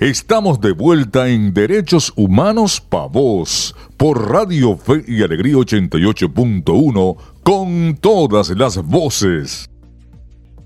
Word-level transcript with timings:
Estamos 0.00 0.60
de 0.60 0.72
vuelta 0.72 1.28
en 1.28 1.54
Derechos 1.54 2.12
Humanos 2.16 2.80
Pa' 2.80 3.06
Vos 3.06 3.76
por 3.96 4.28
Radio 4.28 4.76
Fe 4.76 5.04
y 5.06 5.22
Alegría 5.22 5.54
88.1 5.54 7.16
con 7.44 7.96
todas 8.00 8.50
las 8.50 8.84
voces. 8.84 9.70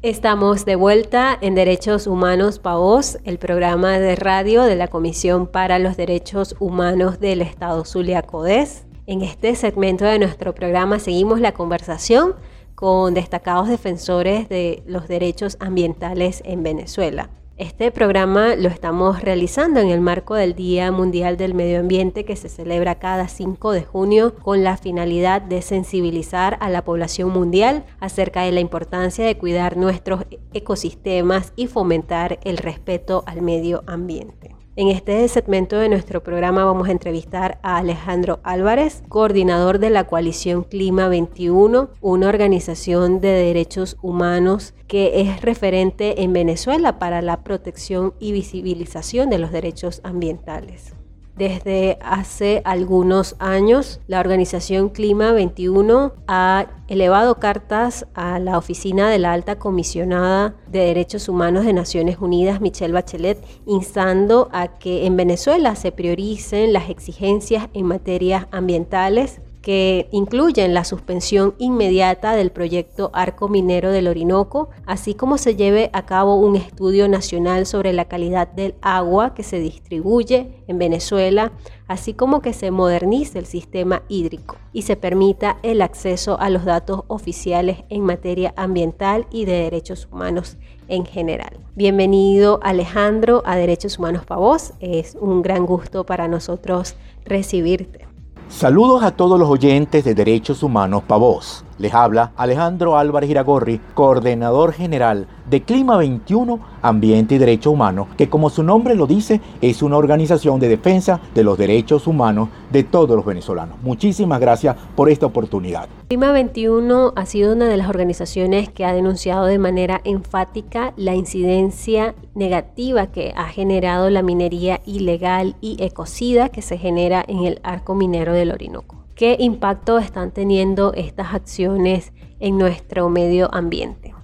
Estamos 0.01 0.65
de 0.65 0.77
vuelta 0.77 1.37
en 1.43 1.55
Derechos 1.55 2.07
Humanos 2.07 2.59
Pa' 2.59 2.77
Vos, 2.77 3.19
el 3.25 3.37
programa 3.39 3.99
de 3.99 4.17
radio 4.17 4.63
de 4.63 4.77
la 4.77 4.89
Comisión 4.89 5.47
para 5.47 5.79
los 5.79 5.99
Derechos 5.99 6.57
Humanos 6.59 7.21
del 7.21 7.43
Estado 7.43 7.85
Zulia 7.85 8.23
Codés. 8.23 8.87
En 9.07 9.21
este 9.21 9.55
segmento 9.57 10.07
de 10.07 10.19
nuestro 10.19 10.55
programa 10.55 11.01
seguimos 11.01 11.39
la 11.39 11.53
conversación 11.53 12.35
con 12.75 13.13
destacados 13.13 13.69
defensores 13.69 14.49
de 14.49 14.83
los 14.87 15.07
derechos 15.07 15.59
ambientales 15.61 16.41
en 16.47 16.63
Venezuela. 16.63 17.29
Este 17.59 17.91
programa 17.91 18.55
lo 18.55 18.69
estamos 18.69 19.21
realizando 19.21 19.81
en 19.81 19.89
el 19.89 20.01
marco 20.01 20.37
del 20.37 20.55
Día 20.55 20.93
Mundial 20.93 21.37
del 21.37 21.55
Medio 21.55 21.81
Ambiente 21.81 22.25
que 22.25 22.37
se 22.37 22.49
celebra 22.49 23.01
cada 23.01 23.27
5 23.27 23.73
de 23.73 23.83
junio 23.83 24.37
con 24.37 24.63
la 24.63 24.77
finalidad 24.77 25.43
de 25.43 25.61
sensibilizar 25.61 26.57
a 26.61 26.71
la 26.71 26.85
población 26.85 27.31
mundial 27.31 27.85
acerca 27.99 28.43
de 28.43 28.53
la 28.53 28.61
importancia 28.61 29.27
de 29.27 29.37
cuidar 29.37 29.77
nuestros 29.77 30.25
ecosistemas 30.55 31.53
y 31.57 31.67
fomentar 31.67 32.39
el 32.45 32.59
respeto 32.59 33.25
al 33.27 33.43
medio 33.43 33.83
ambiente. 33.89 34.58
En 34.79 34.87
este 34.87 35.27
segmento 35.27 35.77
de 35.77 35.89
nuestro 35.89 36.23
programa 36.23 36.65
vamos 36.65 36.87
a 36.87 36.93
entrevistar 36.93 37.59
a 37.65 37.79
Alejandro 37.79 38.39
Álvarez, 38.45 39.03
coordinador 39.09 39.81
de 39.81 39.91
la 39.91 40.07
coalición 40.07 40.63
Clima 40.63 41.09
21, 41.09 41.91
una 42.01 42.29
organización 42.29 43.21
de 43.21 43.31
derechos 43.31 43.97
humanos 44.03 44.75
que 44.87 45.21
es 45.21 45.43
referente 45.43 46.23
en 46.23 46.33
Venezuela 46.33 47.01
para 47.01 47.23
la 47.23 47.43
protección 47.43 48.15
y 48.21 48.31
visibilización 48.31 49.31
de 49.31 49.39
los 49.41 49.51
derechos 49.51 50.01
ambientales. 50.05 50.95
Desde 51.39 51.99
hace 52.03 52.63
algunos 52.65 53.37
años, 53.39 54.01
la 54.09 54.19
organización 54.19 54.89
Clima 54.89 55.31
21 55.31 56.13
ha 56.27 56.67
elevado 56.89 57.37
cartas 57.37 58.09
a 58.15 58.41
la 58.41 58.59
oficina 58.59 59.09
de 59.09 59.21
la 59.21 59.35
alta 59.35 59.57
comisionada 59.57 60.57
de 60.67 60.81
Derechos 60.81 61.29
Humanos 61.29 61.65
de 61.65 61.73
Naciones 61.73 62.17
Unidas, 62.19 62.61
Michelle 62.61 62.93
Bachelet, 62.93 63.39
instando 63.67 64.49
a 64.53 64.67
que 64.67 65.07
en 65.07 65.17
Venezuela 65.17 65.77
se 65.77 65.93
prioricen 65.93 66.73
las 66.73 66.91
exigencias 66.91 67.69
en 67.73 67.87
materias 67.87 68.49
ambientales 68.51 69.41
que 69.69 70.09
incluyen 70.13 70.73
la 70.73 70.83
suspensión 70.83 71.55
inmediata 71.59 72.35
del 72.35 72.51
proyecto 72.51 73.11
Arco 73.13 73.51
Minero 73.51 73.93
del 73.93 74.09
Orinoco, 74.09 74.71
así 74.87 75.13
como 75.13 75.37
se 75.37 75.57
lleve 75.57 75.91
a 75.93 76.07
cabo 76.07 76.37
un 76.37 76.57
estudio 76.57 77.07
nacional 77.07 77.67
sobre 77.67 77.93
la 77.93 78.07
calidad 78.07 78.49
del 78.49 78.77
agua 78.81 79.35
que 79.35 79.43
se 79.43 79.61
distribuye 79.61 80.63
en 80.69 80.79
Venezuela, 80.79 81.53
así 81.87 82.15
como 82.15 82.41
que 82.41 82.55
se 82.55 82.71
modernice 82.71 83.41
el 83.41 83.45
sistema 83.45 84.05
hídrico 84.09 84.57
y 84.73 84.83
se 84.83 84.97
permita 84.97 85.59
el 85.63 85.83
acceso 85.83 86.41
a 86.41 86.49
los 86.49 86.65
datos 86.65 87.03
oficiales 87.09 87.85
en 87.91 88.01
materia 88.05 88.55
ambiental 88.57 89.27
y 89.31 89.45
de 89.45 89.65
derechos 89.65 90.09
humanos 90.11 90.57
en 90.89 91.05
general. 91.05 91.59
Bienvenido 91.75 92.59
Alejandro 92.63 93.43
a 93.45 93.55
Derechos 93.55 93.99
Humanos 93.99 94.25
para 94.25 94.41
Vos, 94.41 94.73
es 94.81 95.15
un 95.21 95.43
gran 95.43 95.67
gusto 95.67 96.07
para 96.07 96.27
nosotros 96.27 96.97
recibirte. 97.27 98.08
Saludos 98.49 99.03
a 99.03 99.11
todos 99.11 99.39
los 99.39 99.49
oyentes 99.49 100.05
de 100.05 100.15
Derechos 100.15 100.63
Humanos 100.63 101.03
Pavos. 101.07 101.65
Les 101.79 101.95
habla 101.95 102.33
Alejandro 102.37 102.99
Álvarez 102.99 103.31
Iragorri, 103.31 103.81
coordinador 103.95 104.73
general 104.73 105.29
de 105.49 105.63
Clima 105.63 105.97
21, 105.97 106.59
Ambiente 106.83 107.37
y 107.37 107.39
Derechos 107.39 107.73
Humanos, 107.73 108.09
que 108.17 108.29
como 108.29 108.51
su 108.51 108.65
nombre 108.65 108.97
lo 108.97 109.07
dice, 109.07 109.41
es 109.61 109.81
una 109.83 109.97
organización 109.97 110.59
de 110.59 110.69
defensa 110.69 111.21
de 111.35 111.45
los 111.45 111.57
derechos 111.57 112.09
humanos 112.09 112.49
de 112.73 112.83
todos 112.83 113.17
los 113.17 113.25
venezolanos. 113.25 113.77
Muchísimas 113.83 114.41
gracias 114.41 114.77
por 114.97 115.09
esta 115.09 115.27
oportunidad. 115.27 115.89
Clima 116.09 116.33
21 116.33 117.13
ha 117.15 117.27
sido 117.27 117.53
una 117.53 117.69
de 117.69 117.77
las 117.77 117.89
organizaciones 117.89 118.69
que 118.69 118.85
ha 118.85 118.93
denunciado 118.93 119.47
de 119.47 119.59
manera 119.59 120.01
enfática 120.05 120.93
la 120.97 121.15
incidencia 121.15 122.15
negativa 122.35 123.07
que 123.07 123.33
ha 123.37 123.47
generado 123.47 124.11
la 124.11 124.23
minería 124.23 124.81
ilegal 124.85 125.55
y 125.61 125.77
ecocida 125.83 126.49
que 126.49 126.63
se 126.63 126.77
genera 126.77 127.25
en 127.29 127.45
el 127.45 127.61
arco 127.63 127.95
minero 127.95 128.33
del 128.33 128.51
Orinoco. 128.51 128.98
¿Qué 129.19 129.35
impacto 129.41 129.99
están 129.99 130.31
teniendo 130.31 130.93
estas 130.95 131.35
acciones 131.35 132.13
en 132.39 132.57
nuestro 132.57 133.09
medio 133.11 133.53
ambiente? 133.53 134.15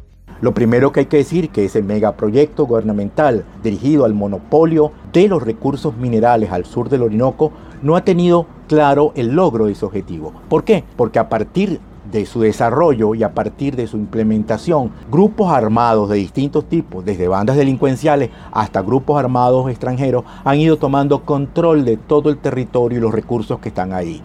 Lo 0.40 0.54
primero 0.54 0.92
que 0.92 1.00
hay 1.00 1.06
que 1.06 1.16
decir 1.16 1.50
que 1.50 1.64
ese 1.64 1.82
megaproyecto 1.82 2.64
gubernamental 2.64 3.44
dirigido 3.64 4.04
al 4.04 4.14
monopolio 4.14 4.92
de 5.12 5.26
los 5.26 5.42
recursos 5.42 5.96
minerales 5.96 6.52
al 6.52 6.64
sur 6.64 6.88
del 6.90 7.02
Orinoco 7.02 7.50
no 7.82 7.96
ha 7.96 8.04
tenido 8.04 8.46
claro 8.68 9.10
el 9.16 9.34
logro 9.34 9.66
de 9.66 9.74
su 9.74 9.84
objetivo. 9.84 10.32
¿Por 10.48 10.62
qué? 10.62 10.84
Porque 10.96 11.18
a 11.18 11.28
partir 11.28 11.80
de 12.12 12.24
su 12.24 12.42
desarrollo 12.42 13.16
y 13.16 13.24
a 13.24 13.34
partir 13.34 13.74
de 13.74 13.88
su 13.88 13.96
implementación, 13.96 14.92
grupos 15.10 15.52
armados 15.52 16.08
de 16.08 16.18
distintos 16.18 16.66
tipos, 16.68 17.04
desde 17.04 17.26
bandas 17.26 17.56
delincuenciales 17.56 18.30
hasta 18.52 18.80
grupos 18.80 19.18
armados 19.18 19.68
extranjeros, 19.68 20.24
han 20.44 20.60
ido 20.60 20.76
tomando 20.76 21.24
control 21.24 21.84
de 21.84 21.96
todo 21.96 22.30
el 22.30 22.38
territorio 22.38 22.98
y 22.98 23.02
los 23.02 23.12
recursos 23.12 23.58
que 23.58 23.70
están 23.70 23.92
ahí. 23.92 24.22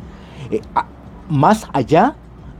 Eh, 0.51 0.61
más 1.29 1.67
allá 1.73 2.15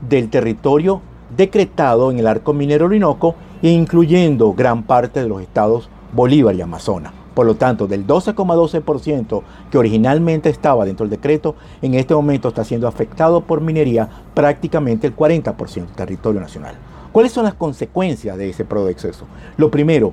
del 0.08 0.30
territorio 0.30 1.00
decretado 1.36 2.10
en 2.10 2.18
el 2.18 2.26
arco 2.26 2.52
minero 2.52 2.86
Orinoco, 2.86 3.34
incluyendo 3.62 4.52
gran 4.52 4.82
parte 4.82 5.22
de 5.22 5.28
los 5.28 5.42
estados 5.42 5.88
Bolívar 6.12 6.54
y 6.54 6.60
Amazonas. 6.60 7.12
Por 7.34 7.46
lo 7.46 7.54
tanto, 7.54 7.86
del 7.86 8.06
12,12% 8.06 9.42
que 9.70 9.78
originalmente 9.78 10.50
estaba 10.50 10.84
dentro 10.84 11.06
del 11.06 11.10
decreto, 11.10 11.54
en 11.80 11.94
este 11.94 12.14
momento 12.14 12.48
está 12.48 12.64
siendo 12.64 12.88
afectado 12.88 13.42
por 13.42 13.60
minería 13.60 14.08
prácticamente 14.34 15.06
el 15.06 15.16
40% 15.16 15.74
del 15.74 15.86
territorio 15.94 16.40
nacional. 16.40 16.74
¿Cuáles 17.12 17.32
son 17.32 17.44
las 17.44 17.54
consecuencias 17.54 18.36
de 18.36 18.50
ese 18.50 18.64
proceso? 18.64 19.26
Lo 19.56 19.70
primero, 19.70 20.12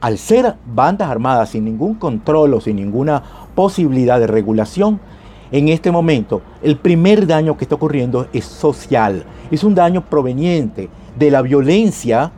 al 0.00 0.18
ser 0.18 0.54
bandas 0.66 1.10
armadas 1.10 1.50
sin 1.50 1.64
ningún 1.64 1.94
control 1.94 2.54
o 2.54 2.60
sin 2.60 2.76
ninguna 2.76 3.22
posibilidad 3.54 4.18
de 4.18 4.26
regulación, 4.26 5.00
en 5.54 5.68
este 5.68 5.92
momento, 5.92 6.42
el 6.64 6.76
primer 6.78 7.28
daño 7.28 7.56
que 7.56 7.64
está 7.64 7.76
ocurriendo 7.76 8.26
es 8.32 8.44
social. 8.44 9.24
Es 9.52 9.62
un 9.62 9.72
daño 9.72 10.04
proveniente 10.04 10.88
de 11.16 11.30
la 11.30 11.42
violencia 11.42 12.32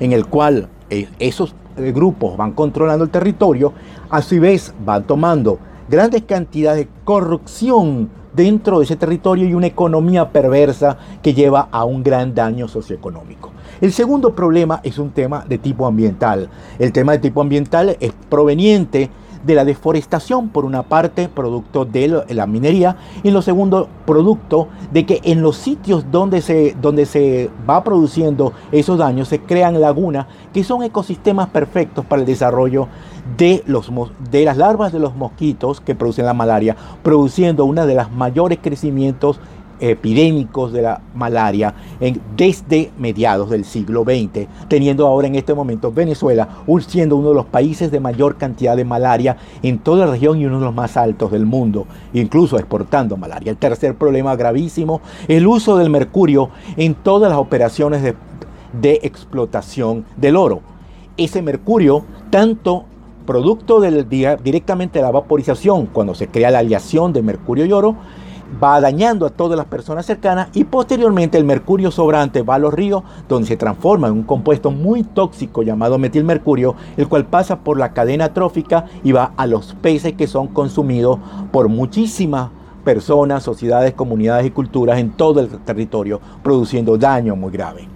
en 0.00 0.12
el 0.12 0.24
cual 0.24 0.70
eh, 0.88 1.06
esos 1.18 1.54
eh, 1.76 1.92
grupos 1.92 2.34
van 2.38 2.52
controlando 2.52 3.04
el 3.04 3.10
territorio, 3.10 3.74
a 4.08 4.22
su 4.22 4.40
vez 4.40 4.72
van 4.82 5.06
tomando 5.06 5.58
grandes 5.90 6.22
cantidades 6.22 6.86
de 6.86 6.92
corrupción 7.04 8.08
dentro 8.34 8.78
de 8.78 8.86
ese 8.86 8.96
territorio 8.96 9.46
y 9.46 9.52
una 9.52 9.66
economía 9.66 10.30
perversa 10.32 10.96
que 11.22 11.34
lleva 11.34 11.68
a 11.70 11.84
un 11.84 12.02
gran 12.02 12.34
daño 12.34 12.68
socioeconómico. 12.68 13.50
El 13.82 13.92
segundo 13.92 14.34
problema 14.34 14.80
es 14.82 14.98
un 14.98 15.10
tema 15.10 15.44
de 15.46 15.58
tipo 15.58 15.86
ambiental. 15.86 16.48
El 16.78 16.90
tema 16.90 17.12
de 17.12 17.18
tipo 17.18 17.42
ambiental 17.42 17.98
es 18.00 18.14
proveniente 18.30 19.10
de 19.46 19.54
la 19.54 19.64
deforestación, 19.64 20.48
por 20.48 20.64
una 20.64 20.82
parte, 20.82 21.28
producto 21.28 21.84
de 21.84 22.24
la 22.28 22.46
minería, 22.46 22.96
y 23.22 23.30
lo 23.30 23.42
segundo, 23.42 23.88
producto 24.04 24.68
de 24.92 25.06
que 25.06 25.20
en 25.24 25.42
los 25.42 25.56
sitios 25.56 26.10
donde 26.10 26.42
se, 26.42 26.76
donde 26.80 27.06
se 27.06 27.50
va 27.68 27.82
produciendo 27.84 28.52
esos 28.72 28.98
daños 28.98 29.28
se 29.28 29.40
crean 29.40 29.80
lagunas 29.80 30.26
que 30.52 30.64
son 30.64 30.82
ecosistemas 30.82 31.48
perfectos 31.48 32.04
para 32.04 32.22
el 32.22 32.26
desarrollo 32.26 32.88
de, 33.36 33.62
los, 33.66 33.90
de 34.30 34.44
las 34.44 34.56
larvas 34.56 34.92
de 34.92 34.98
los 34.98 35.14
mosquitos 35.14 35.80
que 35.80 35.94
producen 35.94 36.26
la 36.26 36.34
malaria, 36.34 36.76
produciendo 37.02 37.64
una 37.64 37.86
de 37.86 37.94
las 37.94 38.10
mayores 38.10 38.58
crecimientos 38.62 39.40
epidémicos 39.80 40.72
de 40.72 40.82
la 40.82 41.00
malaria 41.14 41.74
desde 42.36 42.90
mediados 42.98 43.50
del 43.50 43.64
siglo 43.64 44.04
XX, 44.04 44.46
teniendo 44.68 45.06
ahora 45.06 45.26
en 45.26 45.34
este 45.34 45.54
momento 45.54 45.92
Venezuela 45.92 46.48
siendo 46.86 47.16
uno 47.16 47.30
de 47.30 47.34
los 47.34 47.46
países 47.46 47.90
de 47.90 48.00
mayor 48.00 48.36
cantidad 48.36 48.76
de 48.76 48.84
malaria 48.84 49.36
en 49.62 49.78
toda 49.78 50.06
la 50.06 50.12
región 50.12 50.38
y 50.38 50.46
uno 50.46 50.58
de 50.58 50.66
los 50.66 50.74
más 50.74 50.96
altos 50.96 51.30
del 51.30 51.46
mundo, 51.46 51.86
incluso 52.12 52.58
exportando 52.58 53.16
malaria. 53.16 53.50
El 53.50 53.56
tercer 53.56 53.94
problema 53.94 54.36
gravísimo, 54.36 55.00
el 55.28 55.46
uso 55.46 55.76
del 55.76 55.90
mercurio 55.90 56.50
en 56.76 56.94
todas 56.94 57.30
las 57.30 57.38
operaciones 57.38 58.02
de, 58.02 58.14
de 58.80 59.00
explotación 59.02 60.04
del 60.16 60.36
oro. 60.36 60.60
Ese 61.16 61.42
mercurio, 61.42 62.04
tanto 62.30 62.84
producto 63.26 63.80
del, 63.80 64.08
directamente 64.08 64.98
de 64.98 65.04
la 65.04 65.10
vaporización, 65.10 65.86
cuando 65.86 66.14
se 66.14 66.28
crea 66.28 66.50
la 66.50 66.60
aleación 66.60 67.12
de 67.12 67.22
mercurio 67.22 67.66
y 67.66 67.72
oro, 67.72 67.96
va 68.62 68.80
dañando 68.80 69.26
a 69.26 69.30
todas 69.30 69.56
las 69.56 69.66
personas 69.66 70.06
cercanas 70.06 70.48
y 70.54 70.64
posteriormente 70.64 71.38
el 71.38 71.44
mercurio 71.44 71.90
sobrante 71.90 72.42
va 72.42 72.56
a 72.56 72.58
los 72.58 72.72
ríos 72.72 73.02
donde 73.28 73.48
se 73.48 73.56
transforma 73.56 74.08
en 74.08 74.14
un 74.14 74.22
compuesto 74.22 74.70
muy 74.70 75.02
tóxico 75.02 75.62
llamado 75.62 75.98
metilmercurio, 75.98 76.74
el 76.96 77.08
cual 77.08 77.26
pasa 77.26 77.60
por 77.60 77.78
la 77.78 77.92
cadena 77.92 78.32
trófica 78.32 78.86
y 79.02 79.12
va 79.12 79.32
a 79.36 79.46
los 79.46 79.74
peces 79.74 80.14
que 80.14 80.26
son 80.26 80.48
consumidos 80.48 81.18
por 81.52 81.68
muchísimas 81.68 82.50
personas, 82.84 83.42
sociedades, 83.42 83.94
comunidades 83.94 84.46
y 84.46 84.50
culturas 84.50 84.98
en 84.98 85.10
todo 85.10 85.40
el 85.40 85.48
territorio, 85.48 86.20
produciendo 86.42 86.96
daño 86.96 87.34
muy 87.34 87.50
grave. 87.50 87.88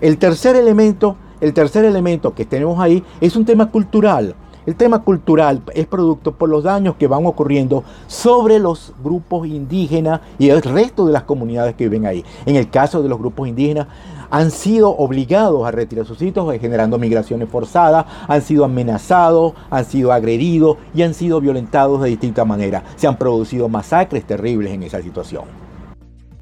El 0.00 0.18
tercer 0.18 0.54
elemento, 0.54 1.16
el 1.40 1.52
tercer 1.52 1.84
elemento 1.84 2.32
que 2.32 2.44
tenemos 2.44 2.78
ahí 2.78 3.02
es 3.20 3.34
un 3.34 3.44
tema 3.44 3.70
cultural 3.70 4.36
El 4.66 4.74
tema 4.74 5.04
cultural 5.04 5.62
es 5.74 5.86
producto 5.86 6.32
por 6.32 6.48
los 6.48 6.64
daños 6.64 6.96
que 6.96 7.06
van 7.06 7.24
ocurriendo 7.24 7.84
sobre 8.08 8.58
los 8.58 8.92
grupos 9.02 9.46
indígenas 9.46 10.20
y 10.40 10.48
el 10.48 10.60
resto 10.60 11.06
de 11.06 11.12
las 11.12 11.22
comunidades 11.22 11.76
que 11.76 11.84
viven 11.84 12.04
ahí. 12.04 12.24
En 12.46 12.56
el 12.56 12.68
caso 12.68 13.00
de 13.00 13.08
los 13.08 13.16
grupos 13.16 13.46
indígenas, 13.46 13.86
han 14.28 14.50
sido 14.50 14.90
obligados 14.90 15.64
a 15.64 15.70
retirar 15.70 16.04
sus 16.04 16.18
sitios, 16.18 16.52
eh, 16.52 16.58
generando 16.58 16.98
migraciones 16.98 17.48
forzadas, 17.48 18.06
han 18.26 18.42
sido 18.42 18.64
amenazados, 18.64 19.52
han 19.70 19.84
sido 19.84 20.12
agredidos 20.12 20.78
y 20.92 21.02
han 21.02 21.14
sido 21.14 21.40
violentados 21.40 22.02
de 22.02 22.08
distintas 22.08 22.44
maneras. 22.44 22.82
Se 22.96 23.06
han 23.06 23.16
producido 23.18 23.68
masacres 23.68 24.26
terribles 24.26 24.72
en 24.72 24.82
esa 24.82 25.00
situación. 25.00 25.44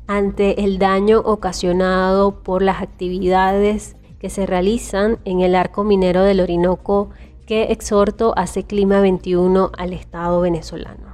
Ante 0.06 0.64
el 0.64 0.78
daño 0.78 1.20
ocasionado 1.20 2.42
por 2.42 2.62
las 2.62 2.80
actividades 2.80 3.96
que 4.18 4.30
se 4.30 4.46
realizan 4.46 5.18
en 5.26 5.40
el 5.40 5.54
arco 5.54 5.84
minero 5.84 6.22
del 6.22 6.40
Orinoco, 6.40 7.10
¿Qué 7.46 7.64
exhorto 7.64 8.32
hace 8.38 8.62
Clima 8.62 9.02
21 9.02 9.70
al 9.76 9.92
Estado 9.92 10.40
venezolano? 10.40 11.08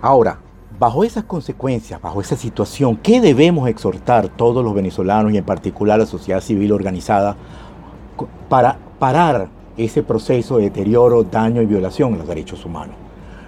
Ahora, 0.00 0.38
bajo 0.78 1.02
esas 1.02 1.24
consecuencias, 1.24 2.00
bajo 2.00 2.20
esa 2.20 2.36
situación, 2.36 2.96
¿qué 2.98 3.20
debemos 3.20 3.68
exhortar 3.68 4.28
todos 4.28 4.64
los 4.64 4.72
venezolanos 4.72 5.32
y 5.32 5.38
en 5.38 5.44
particular 5.44 5.98
la 5.98 6.06
sociedad 6.06 6.40
civil 6.40 6.70
organizada 6.70 7.36
para 8.48 8.78
parar 9.00 9.48
ese 9.76 10.04
proceso 10.04 10.58
de 10.58 10.64
deterioro, 10.66 11.24
daño 11.24 11.60
y 11.60 11.66
violación 11.66 12.14
a 12.14 12.18
los 12.18 12.28
derechos 12.28 12.64
humanos? 12.64 12.94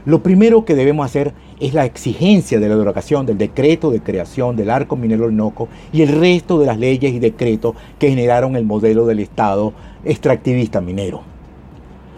Lo 0.04 0.25
primero 0.25 0.64
que 0.64 0.75
debemos 0.75 1.06
hacer 1.06 1.32
es 1.60 1.75
la 1.75 1.84
exigencia 1.84 2.58
de 2.58 2.69
la 2.69 2.76
derogación 2.76 3.25
del 3.25 3.38
decreto 3.38 3.92
de 3.92 4.02
creación 4.02 4.56
del 4.56 4.70
arco 4.70 4.96
minero 4.96 5.26
Orinoco 5.26 5.69
y 5.92 6.02
el 6.02 6.08
resto 6.08 6.58
de 6.58 6.66
las 6.66 6.78
leyes 6.78 7.14
y 7.14 7.20
decretos 7.20 7.76
que 8.00 8.08
generaron 8.08 8.56
el 8.56 8.64
modelo 8.64 9.06
del 9.06 9.20
Estado 9.20 9.75
extractivista 10.04 10.81
minero. 10.81 11.35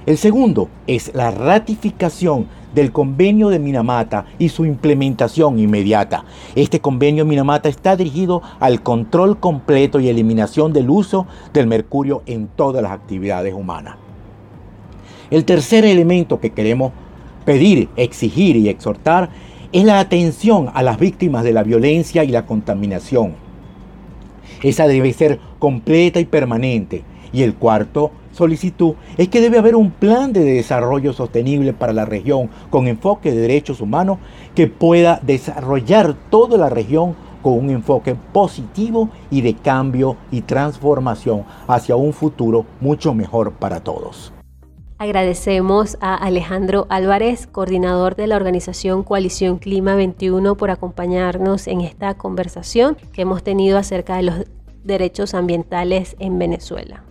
El 0.09 0.17
segundo 0.17 0.71
es 0.87 1.15
la 1.15 1.31
ratificación 1.31 2.47
del 2.75 2.93
convenio 2.93 3.51
de 3.51 3.59
Minamata 3.59 4.25
y 4.39 4.49
su 4.49 4.65
implementación 4.65 5.59
inmediata. 5.59 6.25
Este 6.55 6.81
convenio 6.81 7.25
de 7.25 7.29
Minamata 7.29 7.69
está 7.69 7.95
dirigido 7.95 8.41
al 8.59 8.83
control 8.83 9.39
completo 9.39 10.01
y 10.01 10.09
eliminación 10.09 10.73
del 10.73 10.89
uso 10.89 11.27
del 11.53 11.67
mercurio 11.67 12.23
en 12.25 12.47
todas 12.47 12.83
las 12.83 12.93
actividades 12.93 13.53
humanas. 13.53 13.97
El 15.31 15.45
tercer 15.45 15.85
elemento 15.85 16.41
que 16.41 16.53
queremos 16.53 16.93
pedir, 17.45 17.91
exigir 17.97 18.57
y 18.57 18.71
exhortar 18.71 19.29
es 19.73 19.85
la 19.85 20.01
atención 20.01 20.71
a 20.73 20.83
las 20.83 20.99
víctimas 20.99 21.45
de 21.45 21.53
la 21.53 21.65
violencia 21.65 22.25
y 22.25 22.29
la 22.29 22.47
contaminación. 22.47 23.35
Esa 24.63 24.87
debe 24.87 25.13
ser 25.13 25.39
completa 25.59 26.19
y 26.19 26.25
permanente. 26.25 27.05
Y 27.31 27.43
el 27.43 27.55
cuarto 27.55 28.11
solicitud 28.39 28.95
es 29.17 29.29
que 29.29 29.41
debe 29.41 29.59
haber 29.59 29.77
un 29.77 29.91
plan 29.91 30.33
de 30.33 30.45
desarrollo 30.45 31.13
sostenible 31.13 31.73
para 31.73 31.93
la 31.93 32.05
región 32.05 32.49
con 32.71 32.87
enfoque 32.87 33.33
de 33.33 33.41
derechos 33.41 33.81
humanos 33.81 34.19
que 34.55 34.69
pueda 34.69 35.21
desarrollar 35.23 36.15
toda 36.31 36.57
la 36.57 36.71
región 36.71 37.17
con 37.43 37.55
un 37.55 37.71
enfoque 37.71 38.17
positivo 38.33 39.11
y 39.31 39.43
de 39.43 39.55
cambio 39.55 40.17
y 40.31 40.43
transformación 40.43 41.45
hacia 41.67 41.97
un 41.97 42.13
futuro 42.13 42.65
mucho 42.81 43.13
mejor 43.13 43.53
para 43.53 43.81
todos. 43.81 44.33
Agradecemos 45.01 45.97
a 46.01 46.17
Alejandro 46.17 46.87
Álvarez, 46.89 47.47
coordinador 47.47 48.17
de 48.17 48.27
la 48.27 48.37
organización 48.37 49.05
Coalición 49.05 49.59
Clima 49.59 49.95
21, 49.95 50.57
por 50.57 50.71
acompañarnos 50.71 51.69
en 51.69 51.83
esta 51.83 52.15
conversación 52.15 52.97
que 53.13 53.23
hemos 53.23 53.45
tenido 53.45 53.79
acerca 53.79 54.17
de 54.17 54.25
los 54.25 54.45
derechos 54.83 55.35
ambientales 55.35 56.17
en 56.19 56.39
Venezuela. 56.39 57.08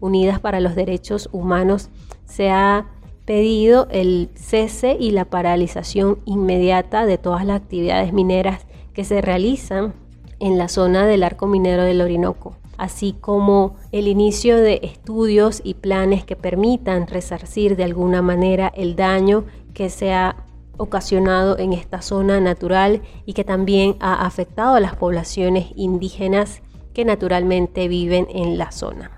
Unidas 0.00 0.38
para 0.38 0.60
los 0.60 0.74
Derechos 0.74 1.30
Humanos, 1.32 1.88
se 2.26 2.50
ha 2.50 2.88
pedido 3.24 3.88
el 3.90 4.28
cese 4.34 4.98
y 5.00 5.12
la 5.12 5.24
paralización 5.24 6.18
inmediata 6.26 7.06
de 7.06 7.16
todas 7.16 7.46
las 7.46 7.62
actividades 7.62 8.12
mineras 8.12 8.66
que 8.92 9.04
se 9.04 9.22
realizan 9.22 9.94
en 10.40 10.58
la 10.58 10.68
zona 10.68 11.06
del 11.06 11.22
arco 11.22 11.46
minero 11.46 11.84
del 11.84 12.02
Orinoco 12.02 12.54
así 12.82 13.12
como 13.12 13.76
el 13.92 14.08
inicio 14.08 14.56
de 14.56 14.80
estudios 14.82 15.60
y 15.62 15.74
planes 15.74 16.24
que 16.24 16.34
permitan 16.34 17.06
resarcir 17.06 17.76
de 17.76 17.84
alguna 17.84 18.22
manera 18.22 18.72
el 18.74 18.96
daño 18.96 19.44
que 19.72 19.88
se 19.88 20.12
ha 20.12 20.44
ocasionado 20.78 21.56
en 21.60 21.74
esta 21.74 22.02
zona 22.02 22.40
natural 22.40 23.02
y 23.24 23.34
que 23.34 23.44
también 23.44 23.94
ha 24.00 24.26
afectado 24.26 24.74
a 24.74 24.80
las 24.80 24.96
poblaciones 24.96 25.66
indígenas 25.76 26.60
que 26.92 27.04
naturalmente 27.04 27.86
viven 27.86 28.26
en 28.30 28.58
la 28.58 28.72
zona. 28.72 29.12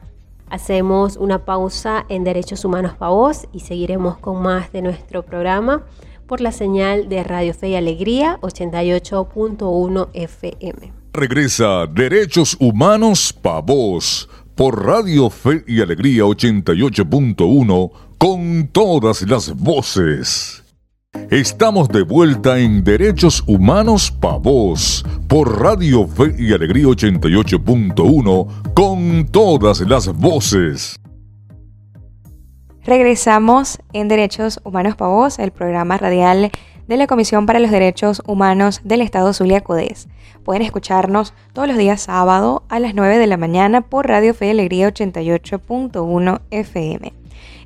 Hacemos 0.51 1.17
una 1.17 1.47
pausa 1.47 2.05
en 2.11 2.23
Derechos 2.23 2.67
Humanos 2.67 2.93
para 2.99 3.13
Vos 3.13 3.49
y 3.51 3.61
seguiremos 3.61 4.19
con 4.19 4.43
más 4.43 4.73
de 4.73 4.83
nuestro 4.83 5.23
programa 5.23 5.87
por 6.27 6.43
la 6.43 6.53
señal 6.53 7.09
de 7.09 7.25
Radio 7.25 7.55
Fe 7.55 7.71
y 7.71 7.77
Alegría 7.77 8.39
88.1 8.43 10.11
FM. 10.13 11.04
Regresa 11.17 11.87
Derechos 11.87 12.57
Humanos 12.59 13.33
Pa' 13.33 13.61
Vos 13.61 14.29
por 14.57 14.85
Radio 14.85 15.31
Fe 15.31 15.63
y 15.69 15.81
Alegría 15.81 16.25
88.1 16.25 17.91
con 18.19 18.69
todas 18.73 19.23
las 19.23 19.55
voces. 19.55 20.65
Estamos 21.31 21.87
de 21.91 22.03
vuelta 22.03 22.59
en 22.59 22.83
Derechos 22.83 23.45
Humanos 23.47 24.11
Pa' 24.11 24.39
Vos 24.39 25.07
por 25.29 25.61
Radio 25.61 26.09
Fe 26.09 26.35
y 26.37 26.53
Alegría 26.53 26.87
88.1 26.87 28.75
con 28.75 29.29
todas 29.31 29.83
las 29.83 30.09
voces. 30.09 30.99
Regresamos 32.85 33.79
en 33.93 34.09
Derechos 34.09 34.59
Humanos 34.65 34.97
Pa' 34.97 35.07
Vos, 35.07 35.39
el 35.39 35.53
programa 35.53 35.97
radial 35.97 36.51
de 36.87 36.97
la 36.97 37.07
Comisión 37.07 37.47
para 37.47 37.61
los 37.61 37.71
Derechos 37.71 38.23
Humanos 38.27 38.81
del 38.85 39.01
Estado 39.01 39.33
Zulia 39.33 39.63
Codés. 39.63 40.09
Pueden 40.45 40.63
escucharnos 40.63 41.33
todos 41.53 41.69
los 41.69 41.79
días 41.79 42.03
sábado 42.03 42.63
a 42.69 42.79
las 42.79 42.95
9 42.95 43.19
de 43.19 43.27
la 43.27 43.37
mañana 43.37 43.81
por 43.81 44.07
Radio 44.07 44.35
Fe 44.35 44.51
Alegría 44.51 44.89
88.1 44.89 46.41
FM. 46.51 47.13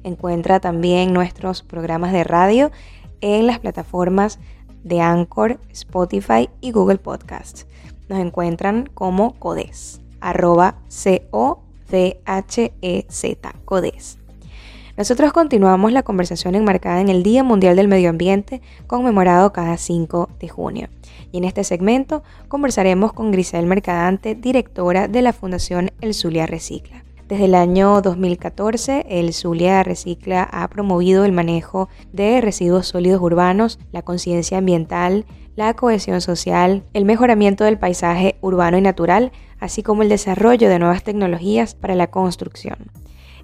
Encuentra 0.05 0.61
también 0.61 1.13
nuestros 1.13 1.63
programas 1.63 2.13
de 2.13 2.25
radio 2.25 2.71
en 3.21 3.47
las 3.47 3.59
plataformas 3.59 4.39
de 4.85 5.01
Anchor, 5.01 5.59
Spotify 5.71 6.49
y 6.61 6.71
Google 6.71 6.99
Podcasts. 6.99 7.67
Nos 8.09 8.21
encuentran 8.21 8.89
como 8.95 9.35
CODES, 9.35 10.01
arroba 10.21 10.77
C-O-D-H-E-Z, 10.89 11.61
CODES. 13.65 14.19
Nosotros 14.99 15.33
continuamos 15.33 15.93
la 15.93 16.03
conversación 16.03 16.57
enmarcada 16.57 17.01
en 17.01 17.09
el 17.09 17.23
Día 17.23 17.45
Mundial 17.45 17.77
del 17.77 17.87
Medio 17.87 18.11
Ambiente, 18.11 18.61
conmemorado 18.89 19.53
cada 19.53 19.77
5 19.77 20.29
de 20.41 20.49
junio. 20.49 20.89
Y 21.31 21.39
en 21.39 21.45
este 21.45 21.63
segmento 21.63 22.25
conversaremos 22.49 23.13
con 23.13 23.31
Grisel 23.31 23.67
Mercadante, 23.67 24.35
directora 24.35 25.07
de 25.07 25.23
la 25.23 25.33
Fundación 25.33 25.93
El 26.01 26.15
Zulia 26.15 26.47
Recicla. 26.47 27.05
Desde 27.29 27.45
el 27.45 27.55
año 27.55 28.03
2014, 28.03 29.07
el 29.09 29.33
Zulia 29.35 29.85
Recicla 29.85 30.43
ha 30.43 30.67
promovido 30.67 31.25
el 31.25 31.31
manejo 31.31 31.89
de 32.13 32.41
residuos 32.41 32.89
sólidos 32.89 33.23
urbanos, 33.23 33.79
la 33.93 34.03
conciencia 34.03 34.59
ambiental, 34.59 35.27
la 35.55 35.75
cohesión 35.75 36.21
social, 36.21 36.83
el 36.93 37.05
mejoramiento 37.05 37.63
del 37.63 37.79
paisaje 37.79 38.35
urbano 38.41 38.79
y 38.79 38.81
natural, 38.81 39.31
así 39.61 39.85
como 39.85 40.03
el 40.03 40.09
desarrollo 40.09 40.69
de 40.69 40.81
nuevas 40.81 41.05
tecnologías 41.05 41.77
para 41.77 41.95
la 41.95 42.09
construcción. 42.09 42.91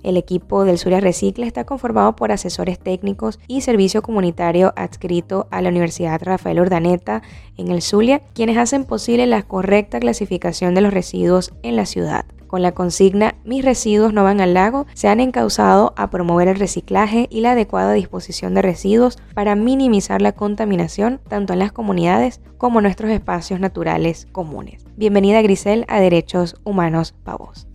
El 0.04 0.16
equipo 0.16 0.64
del 0.64 0.78
Zulia 0.78 1.00
Recicla 1.00 1.46
está 1.46 1.64
conformado 1.64 2.14
por 2.14 2.30
asesores 2.30 2.78
técnicos 2.78 3.40
y 3.48 3.62
servicio 3.62 4.02
comunitario 4.02 4.72
adscrito 4.76 5.48
a 5.50 5.62
la 5.62 5.70
Universidad 5.70 6.20
Rafael 6.22 6.60
Urdaneta 6.60 7.22
en 7.56 7.72
el 7.72 7.82
Zulia, 7.82 8.20
quienes 8.34 8.58
hacen 8.58 8.84
posible 8.84 9.26
la 9.26 9.42
correcta 9.42 9.98
clasificación 9.98 10.74
de 10.74 10.82
los 10.82 10.94
residuos 10.94 11.52
en 11.62 11.74
la 11.74 11.86
ciudad 11.86 12.26
con 12.54 12.62
la 12.62 12.70
consigna 12.70 13.34
Mis 13.44 13.64
residuos 13.64 14.12
no 14.12 14.22
van 14.22 14.40
al 14.40 14.54
lago, 14.54 14.86
se 14.94 15.08
han 15.08 15.18
encausado 15.18 15.92
a 15.96 16.08
promover 16.10 16.46
el 16.46 16.54
reciclaje 16.54 17.26
y 17.28 17.40
la 17.40 17.50
adecuada 17.50 17.92
disposición 17.94 18.54
de 18.54 18.62
residuos 18.62 19.18
para 19.34 19.56
minimizar 19.56 20.22
la 20.22 20.30
contaminación 20.30 21.20
tanto 21.26 21.52
en 21.52 21.58
las 21.58 21.72
comunidades 21.72 22.40
como 22.56 22.78
en 22.78 22.84
nuestros 22.84 23.10
espacios 23.10 23.58
naturales 23.58 24.28
comunes. 24.30 24.86
Bienvenida 24.94 25.42
Grisel 25.42 25.84
a 25.88 25.98
Derechos 25.98 26.54
Humanos 26.62 27.12
Pavos. 27.24 27.66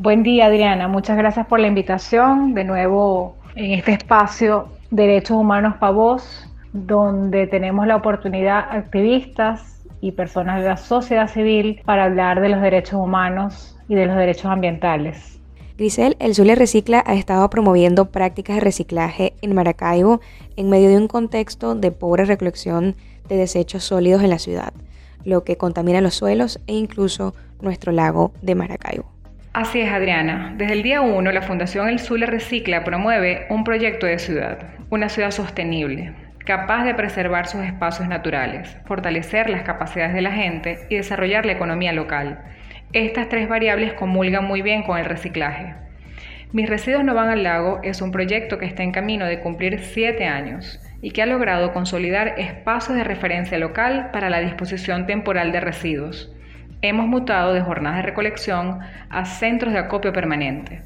Buen 0.00 0.22
día 0.22 0.46
Adriana, 0.46 0.86
muchas 0.86 1.16
gracias 1.16 1.48
por 1.48 1.58
la 1.58 1.66
invitación 1.66 2.54
de 2.54 2.62
nuevo 2.62 3.34
en 3.56 3.72
este 3.72 3.94
espacio 3.94 4.68
Derechos 4.92 5.36
Humanos 5.36 5.74
Pavos, 5.80 6.48
donde 6.72 7.48
tenemos 7.48 7.84
la 7.84 7.96
oportunidad 7.96 8.60
activistas 8.70 9.82
y 10.00 10.12
personas 10.12 10.62
de 10.62 10.68
la 10.68 10.76
sociedad 10.76 11.26
civil 11.26 11.80
para 11.84 12.04
hablar 12.04 12.40
de 12.40 12.48
los 12.48 12.62
derechos 12.62 12.94
humanos 12.94 13.76
y 13.88 13.96
de 13.96 14.06
los 14.06 14.14
derechos 14.14 14.44
ambientales. 14.44 15.40
Grisel, 15.76 16.16
el 16.20 16.36
Zulia 16.36 16.54
Recicla 16.54 17.02
ha 17.04 17.14
estado 17.14 17.50
promoviendo 17.50 18.12
prácticas 18.12 18.54
de 18.54 18.60
reciclaje 18.60 19.32
en 19.42 19.52
Maracaibo 19.52 20.20
en 20.54 20.70
medio 20.70 20.90
de 20.90 20.96
un 20.96 21.08
contexto 21.08 21.74
de 21.74 21.90
pobre 21.90 22.24
recolección 22.24 22.94
de 23.28 23.36
desechos 23.36 23.82
sólidos 23.82 24.22
en 24.22 24.30
la 24.30 24.38
ciudad, 24.38 24.72
lo 25.24 25.42
que 25.42 25.56
contamina 25.56 26.00
los 26.00 26.14
suelos 26.14 26.60
e 26.68 26.74
incluso 26.74 27.34
nuestro 27.60 27.90
lago 27.90 28.30
de 28.42 28.54
Maracaibo. 28.54 29.17
Así 29.54 29.80
es, 29.80 29.90
Adriana. 29.90 30.52
Desde 30.56 30.74
el 30.74 30.82
día 30.82 31.00
1, 31.00 31.32
la 31.32 31.40
Fundación 31.40 31.88
El 31.88 31.98
Zulia 31.98 32.26
Recicla 32.26 32.84
promueve 32.84 33.46
un 33.48 33.64
proyecto 33.64 34.06
de 34.06 34.18
ciudad, 34.18 34.58
una 34.90 35.08
ciudad 35.08 35.30
sostenible, 35.30 36.12
capaz 36.44 36.84
de 36.84 36.94
preservar 36.94 37.46
sus 37.46 37.64
espacios 37.64 38.08
naturales, 38.08 38.76
fortalecer 38.84 39.48
las 39.48 39.62
capacidades 39.62 40.12
de 40.14 40.20
la 40.20 40.32
gente 40.32 40.80
y 40.90 40.96
desarrollar 40.96 41.46
la 41.46 41.52
economía 41.52 41.92
local. 41.92 42.40
Estas 42.92 43.30
tres 43.30 43.48
variables 43.48 43.94
comulgan 43.94 44.44
muy 44.44 44.60
bien 44.60 44.82
con 44.82 44.98
el 44.98 45.06
reciclaje. 45.06 45.74
Mis 46.52 46.68
residuos 46.68 47.04
no 47.04 47.14
van 47.14 47.30
al 47.30 47.42
lago 47.42 47.80
es 47.82 48.02
un 48.02 48.12
proyecto 48.12 48.58
que 48.58 48.66
está 48.66 48.82
en 48.82 48.92
camino 48.92 49.24
de 49.24 49.40
cumplir 49.40 49.80
siete 49.80 50.26
años 50.26 50.78
y 51.00 51.10
que 51.12 51.22
ha 51.22 51.26
logrado 51.26 51.72
consolidar 51.72 52.34
espacios 52.38 52.98
de 52.98 53.04
referencia 53.04 53.58
local 53.58 54.10
para 54.12 54.28
la 54.28 54.40
disposición 54.40 55.06
temporal 55.06 55.52
de 55.52 55.60
residuos. 55.60 56.34
Hemos 56.80 57.08
mutado 57.08 57.54
de 57.54 57.60
jornadas 57.60 57.96
de 57.96 58.02
recolección 58.02 58.78
a 59.10 59.24
centros 59.24 59.72
de 59.72 59.80
acopio 59.80 60.12
permanente. 60.12 60.82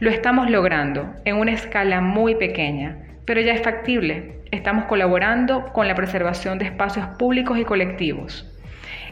Lo 0.00 0.10
estamos 0.10 0.50
logrando 0.50 1.14
en 1.24 1.36
una 1.36 1.52
escala 1.52 2.00
muy 2.00 2.34
pequeña, 2.34 2.96
pero 3.24 3.40
ya 3.40 3.52
es 3.52 3.62
factible. 3.62 4.40
Estamos 4.50 4.86
colaborando 4.86 5.66
con 5.66 5.86
la 5.86 5.94
preservación 5.94 6.58
de 6.58 6.64
espacios 6.64 7.06
públicos 7.20 7.56
y 7.56 7.64
colectivos. 7.64 8.52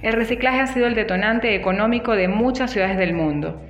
El 0.03 0.15
reciclaje 0.15 0.59
ha 0.59 0.67
sido 0.67 0.89
el 0.89 0.97
detonante 0.97 1.55
económico 1.55 2.17
de 2.17 2.27
muchas 2.27 2.73
ciudades 2.73 2.99
del 2.99 3.13
mundo. 3.13 3.63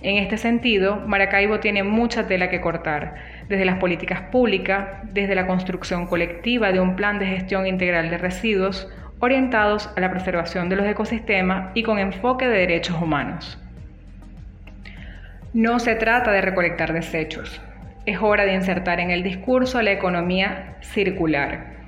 En 0.00 0.16
este 0.16 0.36
sentido, 0.36 1.02
Maracaibo 1.08 1.58
tiene 1.58 1.82
mucha 1.82 2.28
tela 2.28 2.50
que 2.50 2.60
cortar, 2.60 3.16
desde 3.48 3.64
las 3.64 3.78
políticas 3.78 4.20
públicas, 4.30 4.86
desde 5.12 5.34
la 5.34 5.48
construcción 5.48 6.06
colectiva 6.06 6.70
de 6.70 6.78
un 6.78 6.94
plan 6.94 7.18
de 7.18 7.26
gestión 7.26 7.66
integral 7.66 8.10
de 8.10 8.18
residuos, 8.18 8.88
orientados 9.20 9.90
a 9.96 10.00
la 10.00 10.10
preservación 10.10 10.68
de 10.68 10.76
los 10.76 10.86
ecosistemas 10.86 11.70
y 11.74 11.82
con 11.82 11.98
enfoque 11.98 12.48
de 12.48 12.58
derechos 12.58 13.00
humanos. 13.00 13.58
No 15.52 15.78
se 15.78 15.94
trata 15.94 16.32
de 16.32 16.40
recolectar 16.40 16.92
desechos, 16.92 17.60
es 18.06 18.18
hora 18.20 18.44
de 18.44 18.54
insertar 18.54 19.00
en 19.00 19.10
el 19.10 19.22
discurso 19.22 19.82
la 19.82 19.92
economía 19.92 20.76
circular. 20.80 21.78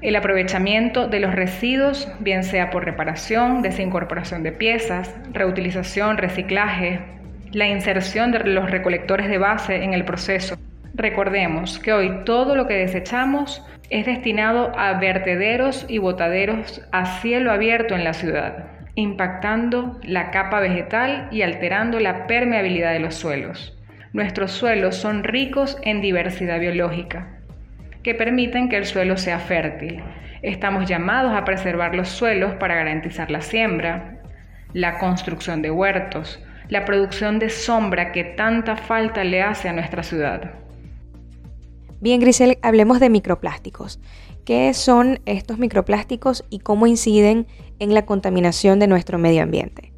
El 0.00 0.16
aprovechamiento 0.16 1.08
de 1.08 1.20
los 1.20 1.34
residuos, 1.34 2.08
bien 2.20 2.42
sea 2.42 2.70
por 2.70 2.84
reparación, 2.84 3.62
desincorporación 3.62 4.42
de 4.42 4.52
piezas, 4.52 5.14
reutilización, 5.32 6.18
reciclaje, 6.18 7.00
la 7.52 7.66
inserción 7.66 8.32
de 8.32 8.40
los 8.40 8.70
recolectores 8.70 9.28
de 9.28 9.38
base 9.38 9.84
en 9.84 9.94
el 9.94 10.04
proceso. 10.04 10.56
Recordemos 10.94 11.78
que 11.78 11.92
hoy 11.92 12.24
todo 12.24 12.54
lo 12.54 12.66
que 12.66 12.74
desechamos 12.74 13.64
es 13.88 14.04
destinado 14.04 14.72
a 14.78 14.92
vertederos 14.94 15.86
y 15.88 15.98
botaderos 15.98 16.82
a 16.92 17.20
cielo 17.20 17.50
abierto 17.50 17.94
en 17.94 18.04
la 18.04 18.12
ciudad, 18.12 18.66
impactando 18.94 19.98
la 20.02 20.30
capa 20.30 20.60
vegetal 20.60 21.28
y 21.30 21.42
alterando 21.42 21.98
la 21.98 22.26
permeabilidad 22.26 22.92
de 22.92 23.00
los 23.00 23.14
suelos. 23.14 23.78
Nuestros 24.12 24.52
suelos 24.52 24.96
son 24.96 25.24
ricos 25.24 25.78
en 25.82 26.02
diversidad 26.02 26.60
biológica, 26.60 27.38
que 28.02 28.14
permiten 28.14 28.68
que 28.68 28.76
el 28.76 28.84
suelo 28.84 29.16
sea 29.16 29.38
fértil. 29.38 30.02
Estamos 30.42 30.86
llamados 30.88 31.32
a 31.34 31.44
preservar 31.44 31.94
los 31.94 32.10
suelos 32.10 32.52
para 32.54 32.74
garantizar 32.74 33.30
la 33.30 33.40
siembra, 33.40 34.18
la 34.74 34.98
construcción 34.98 35.62
de 35.62 35.70
huertos, 35.70 36.44
la 36.68 36.84
producción 36.84 37.38
de 37.38 37.48
sombra 37.48 38.12
que 38.12 38.24
tanta 38.24 38.76
falta 38.76 39.24
le 39.24 39.42
hace 39.42 39.70
a 39.70 39.72
nuestra 39.72 40.02
ciudad. 40.02 40.61
Bien, 42.02 42.18
Grisel, 42.18 42.58
hablemos 42.62 42.98
de 42.98 43.08
microplásticos. 43.10 44.00
¿Qué 44.44 44.74
son 44.74 45.20
estos 45.24 45.58
microplásticos 45.58 46.44
y 46.50 46.58
cómo 46.58 46.88
inciden 46.88 47.46
en 47.78 47.94
la 47.94 48.04
contaminación 48.06 48.80
de 48.80 48.88
nuestro 48.88 49.18
medio 49.18 49.44
ambiente? 49.44 49.92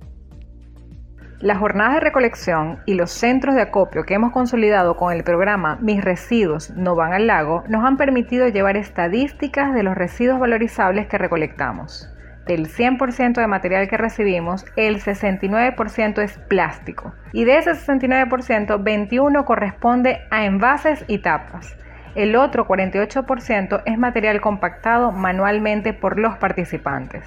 Las 1.40 1.56
jornadas 1.56 1.94
de 1.94 2.00
recolección 2.00 2.80
y 2.84 2.92
los 2.92 3.10
centros 3.10 3.54
de 3.54 3.62
acopio 3.62 4.04
que 4.04 4.12
hemos 4.12 4.32
consolidado 4.32 4.98
con 4.98 5.14
el 5.14 5.24
programa 5.24 5.78
Mis 5.80 6.04
residuos 6.04 6.68
no 6.76 6.94
van 6.94 7.14
al 7.14 7.26
lago 7.26 7.64
nos 7.68 7.82
han 7.82 7.96
permitido 7.96 8.48
llevar 8.48 8.76
estadísticas 8.76 9.72
de 9.72 9.82
los 9.82 9.94
residuos 9.94 10.38
valorizables 10.38 11.06
que 11.06 11.16
recolectamos. 11.16 12.10
Del 12.46 12.68
100% 12.68 13.40
de 13.40 13.46
material 13.46 13.88
que 13.88 13.96
recibimos, 13.96 14.66
el 14.76 15.00
69% 15.00 16.22
es 16.22 16.36
plástico 16.36 17.14
y 17.32 17.44
de 17.44 17.56
ese 17.56 17.70
69%, 17.70 18.82
21 18.84 19.44
corresponde 19.46 20.20
a 20.30 20.44
envases 20.44 21.02
y 21.08 21.20
tapas. 21.20 21.78
El 22.14 22.36
otro 22.36 22.66
48% 22.66 23.82
es 23.84 23.98
material 23.98 24.40
compactado 24.40 25.12
manualmente 25.12 25.92
por 25.92 26.18
los 26.18 26.38
participantes. 26.38 27.24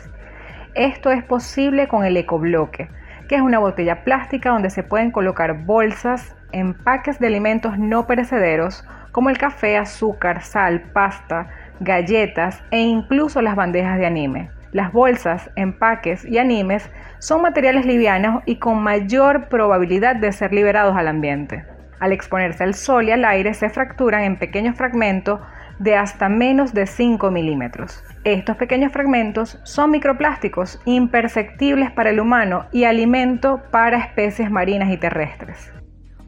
Esto 0.76 1.12
es 1.12 1.24
posible 1.24 1.88
con 1.88 2.06
el 2.06 2.16
ecobloque 2.18 2.90
que 3.28 3.36
es 3.36 3.42
una 3.42 3.60
botella 3.60 4.04
plástica 4.04 4.52
donde 4.52 4.70
se 4.70 4.84
pueden 4.84 5.12
colocar 5.12 5.66
bolsas, 5.66 6.36
empaques 6.52 7.20
de 7.20 7.28
alimentos 7.28 7.78
no 7.78 8.08
perecederos 8.08 8.86
como 9.12 9.30
el 9.30 9.38
café, 9.38 9.78
azúcar, 9.78 10.44
sal, 10.44 10.82
pasta, 10.94 11.48
galletas 11.80 12.64
e 12.72 12.80
incluso 12.80 13.42
las 13.42 13.56
bandejas 13.56 13.98
de 13.98 14.06
anime. 14.06 14.52
Las 14.72 14.92
bolsas, 14.92 15.50
empaques 15.56 16.26
y 16.26 16.38
animes 16.38 16.90
son 17.20 17.42
materiales 17.42 17.86
livianos 17.86 18.44
y 18.46 18.58
con 18.58 18.82
mayor 18.82 19.48
probabilidad 19.50 20.16
de 20.16 20.32
ser 20.32 20.54
liberados 20.54 20.96
al 20.96 21.08
ambiente. 21.08 21.66
Al 22.00 22.12
exponerse 22.12 22.64
al 22.64 22.74
sol 22.74 23.08
y 23.08 23.12
al 23.12 23.26
aire 23.26 23.54
se 23.54 23.70
fracturan 23.70 24.24
en 24.24 24.38
pequeños 24.38 24.76
fragmentos 24.76 25.40
de 25.80 25.96
hasta 25.96 26.30
menos 26.30 26.74
de 26.74 26.88
5 26.88 27.32
milímetros. 27.32 28.04
Estos 28.24 28.58
pequeños 28.58 28.92
fragmentos 28.92 29.60
son 29.64 29.92
microplásticos 29.92 30.80
imperceptibles 30.86 31.92
para 31.92 32.10
el 32.10 32.20
humano 32.20 32.66
y 32.72 32.84
alimento 32.84 33.62
para 33.72 34.00
especies 34.00 34.52
marinas 34.52 34.92
y 34.92 34.98
terrestres. 34.98 35.72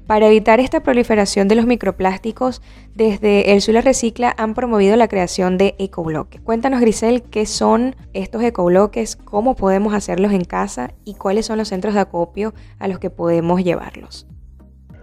Para 0.10 0.26
evitar 0.26 0.60
esta 0.60 0.82
proliferación 0.82 1.48
de 1.48 1.54
los 1.54 1.68
microplásticos, 1.68 2.64
desde 2.96 3.54
El 3.54 3.62
Zulia 3.62 3.82
Recicla 3.82 4.34
han 4.40 4.56
promovido 4.56 4.96
la 4.96 5.08
creación 5.08 5.60
de 5.60 5.76
ecobloques. 5.78 6.42
Cuéntanos, 6.42 6.82
Grisel, 6.82 7.22
qué 7.22 7.46
son 7.46 7.96
estos 8.14 8.42
ecobloques, 8.42 9.16
cómo 9.18 9.56
podemos 9.56 9.94
hacerlos 9.94 10.32
en 10.32 10.46
casa 10.46 10.96
y 11.06 11.14
cuáles 11.14 11.46
son 11.46 11.60
los 11.60 11.68
centros 11.68 11.94
de 11.94 12.00
acopio 12.00 12.56
a 12.80 12.88
los 12.88 12.98
que 12.98 13.12
podemos 13.12 13.64
llevarlos. 13.64 14.26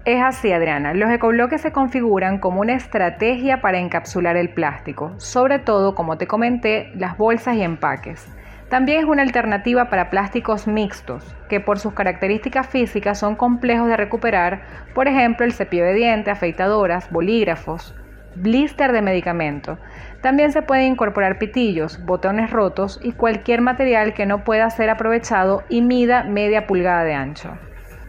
Es 0.06 0.22
así, 0.22 0.52
Adriana. 0.52 0.94
Los 0.94 1.10
ecobloques 1.10 1.62
se 1.62 1.72
configuran 1.72 2.38
como 2.38 2.60
una 2.60 2.74
estrategia 2.74 3.60
para 3.60 3.78
encapsular 3.78 4.36
el 4.36 4.50
plástico, 4.50 5.12
sobre 5.16 5.58
todo, 5.58 5.96
como 5.96 6.16
te 6.16 6.28
comenté, 6.28 6.92
las 6.94 7.18
bolsas 7.18 7.56
y 7.56 7.62
empaques. 7.62 8.24
También 8.68 9.00
es 9.00 9.04
una 9.06 9.22
alternativa 9.22 9.90
para 9.90 10.08
plásticos 10.08 10.68
mixtos, 10.68 11.34
que 11.48 11.58
por 11.58 11.80
sus 11.80 11.92
características 11.92 12.68
físicas 12.68 13.18
son 13.18 13.34
complejos 13.34 13.88
de 13.88 13.96
recuperar, 13.96 14.62
por 14.94 15.08
ejemplo, 15.08 15.44
el 15.44 15.52
cepillo 15.52 15.84
de 15.84 15.94
dientes, 15.94 16.32
afeitadoras, 16.32 17.10
bolígrafos, 17.10 17.92
blister 18.36 18.92
de 18.92 19.02
medicamento. 19.02 19.76
También 20.22 20.52
se 20.52 20.62
pueden 20.62 20.92
incorporar 20.92 21.40
pitillos, 21.40 22.04
botones 22.06 22.52
rotos 22.52 23.00
y 23.02 23.10
cualquier 23.10 23.60
material 23.60 24.14
que 24.14 24.24
no 24.24 24.44
pueda 24.44 24.70
ser 24.70 24.88
aprovechado 24.88 25.64
y 25.68 25.82
mida 25.82 26.22
media 26.22 26.68
pulgada 26.68 27.02
de 27.02 27.14
ancho. 27.14 27.58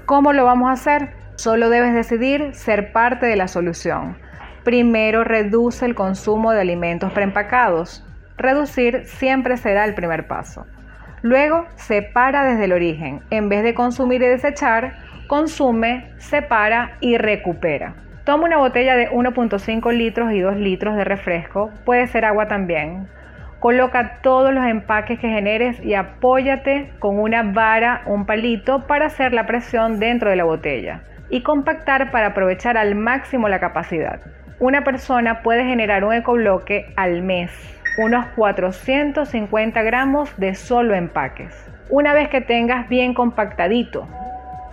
¿Cómo 0.06 0.32
lo 0.32 0.46
vamos 0.46 0.70
a 0.70 0.74
hacer? 0.74 1.27
Solo 1.38 1.70
debes 1.70 1.94
decidir 1.94 2.56
ser 2.56 2.92
parte 2.92 3.28
de 3.28 3.36
la 3.36 3.48
solución. 3.48 4.18
Primero, 4.64 5.24
reduce 5.24 5.86
el 5.86 5.94
consumo 5.94 6.52
de 6.52 6.62
alimentos 6.62 7.14
preempacados. 7.14 8.04
Reducir 8.38 9.06
siempre 9.06 9.56
será 9.58 9.86
el 9.86 9.94
primer 9.94 10.26
paso. 10.26 10.66
Luego, 11.22 11.68
separa 11.76 12.44
desde 12.44 12.66
el 12.66 12.74
origen. 12.74 13.22
En 13.30 13.50
vez 13.50 13.62
de 13.62 13.76
consumir 13.76 14.24
y 14.24 14.26
desechar, 14.26 14.98
consume, 15.28 16.12
separa 16.18 16.98
y 17.02 17.20
recupera. 17.20 17.94
Toma 18.24 18.46
una 18.46 18.58
botella 18.58 18.96
de 18.96 19.12
1.5 19.12 19.94
litros 19.94 20.32
y 20.32 20.40
2 20.40 20.56
litros 20.56 20.96
de 20.96 21.04
refresco, 21.04 21.70
puede 21.86 22.08
ser 22.08 22.26
agua 22.26 22.48
también. 22.48 23.08
Coloca 23.60 24.22
todos 24.24 24.52
los 24.52 24.66
empaques 24.66 25.20
que 25.20 25.30
generes 25.30 25.80
y 25.86 25.94
apóyate 25.94 26.94
con 26.98 27.20
una 27.20 27.44
vara 27.44 28.02
un 28.08 28.26
palito 28.26 28.88
para 28.88 29.06
hacer 29.06 29.34
la 29.34 29.46
presión 29.46 30.00
dentro 30.00 30.32
de 30.32 30.36
la 30.36 30.44
botella 30.44 31.04
y 31.30 31.44
compactar 31.44 32.12
para 32.12 32.28
aprovechar 32.28 32.78
al 32.78 32.96
máximo 32.96 33.50
la 33.50 33.60
capacidad. 33.60 34.20
Una 34.60 34.84
persona 34.84 35.44
puede 35.44 35.66
generar 35.66 36.04
un 36.04 36.14
ecobloque 36.14 36.92
al 36.96 37.22
mes, 37.22 37.52
unos 37.98 38.26
450 38.36 39.82
gramos 39.84 40.36
de 40.38 40.56
solo 40.56 40.96
empaques. 40.96 41.54
Una 41.90 42.14
vez 42.14 42.30
que 42.30 42.42
tengas 42.42 42.90
bien 42.90 43.14
compactadito, 43.14 44.08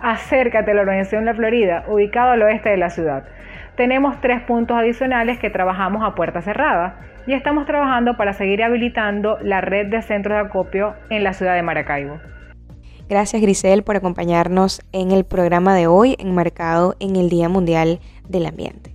acércate 0.03 0.71
a 0.71 0.75
la 0.75 0.83
organización 0.83 1.25
La 1.25 1.35
Florida, 1.35 1.85
ubicado 1.89 2.33
al 2.33 2.43
oeste 2.43 2.71
de 2.71 2.77
la 2.77 2.91
ciudad. 2.91 3.25
Tenemos 3.77 4.21
tres 4.21 4.41
puntos 4.43 4.77
adicionales 4.77 5.39
que 5.39 5.51
trabajamos 5.51 6.05
a 6.05 6.15
puerta 6.15 6.43
cerrada 6.43 6.97
y 7.27 7.33
estamos 7.33 7.67
trabajando 7.67 8.17
para 8.17 8.33
seguir 8.33 8.63
habilitando 8.63 9.39
la 9.41 9.61
red 9.61 9.87
de 9.87 10.03
centros 10.03 10.37
de 10.37 10.47
acopio 10.47 10.95
en 11.11 11.25
la 11.25 11.33
ciudad 11.33 11.55
de 11.55 11.63
Maracaibo. 11.63 12.21
Gracias 13.09 13.43
Grisel 13.43 13.83
por 13.83 13.97
acompañarnos 13.97 14.81
en 14.93 15.11
el 15.11 15.25
programa 15.25 15.75
de 15.75 15.87
hoy 15.87 16.17
enmarcado 16.19 16.97
en 17.01 17.17
el 17.17 17.29
Día 17.29 17.49
Mundial 17.49 18.01
del 18.29 18.47
Ambiente. 18.47 18.95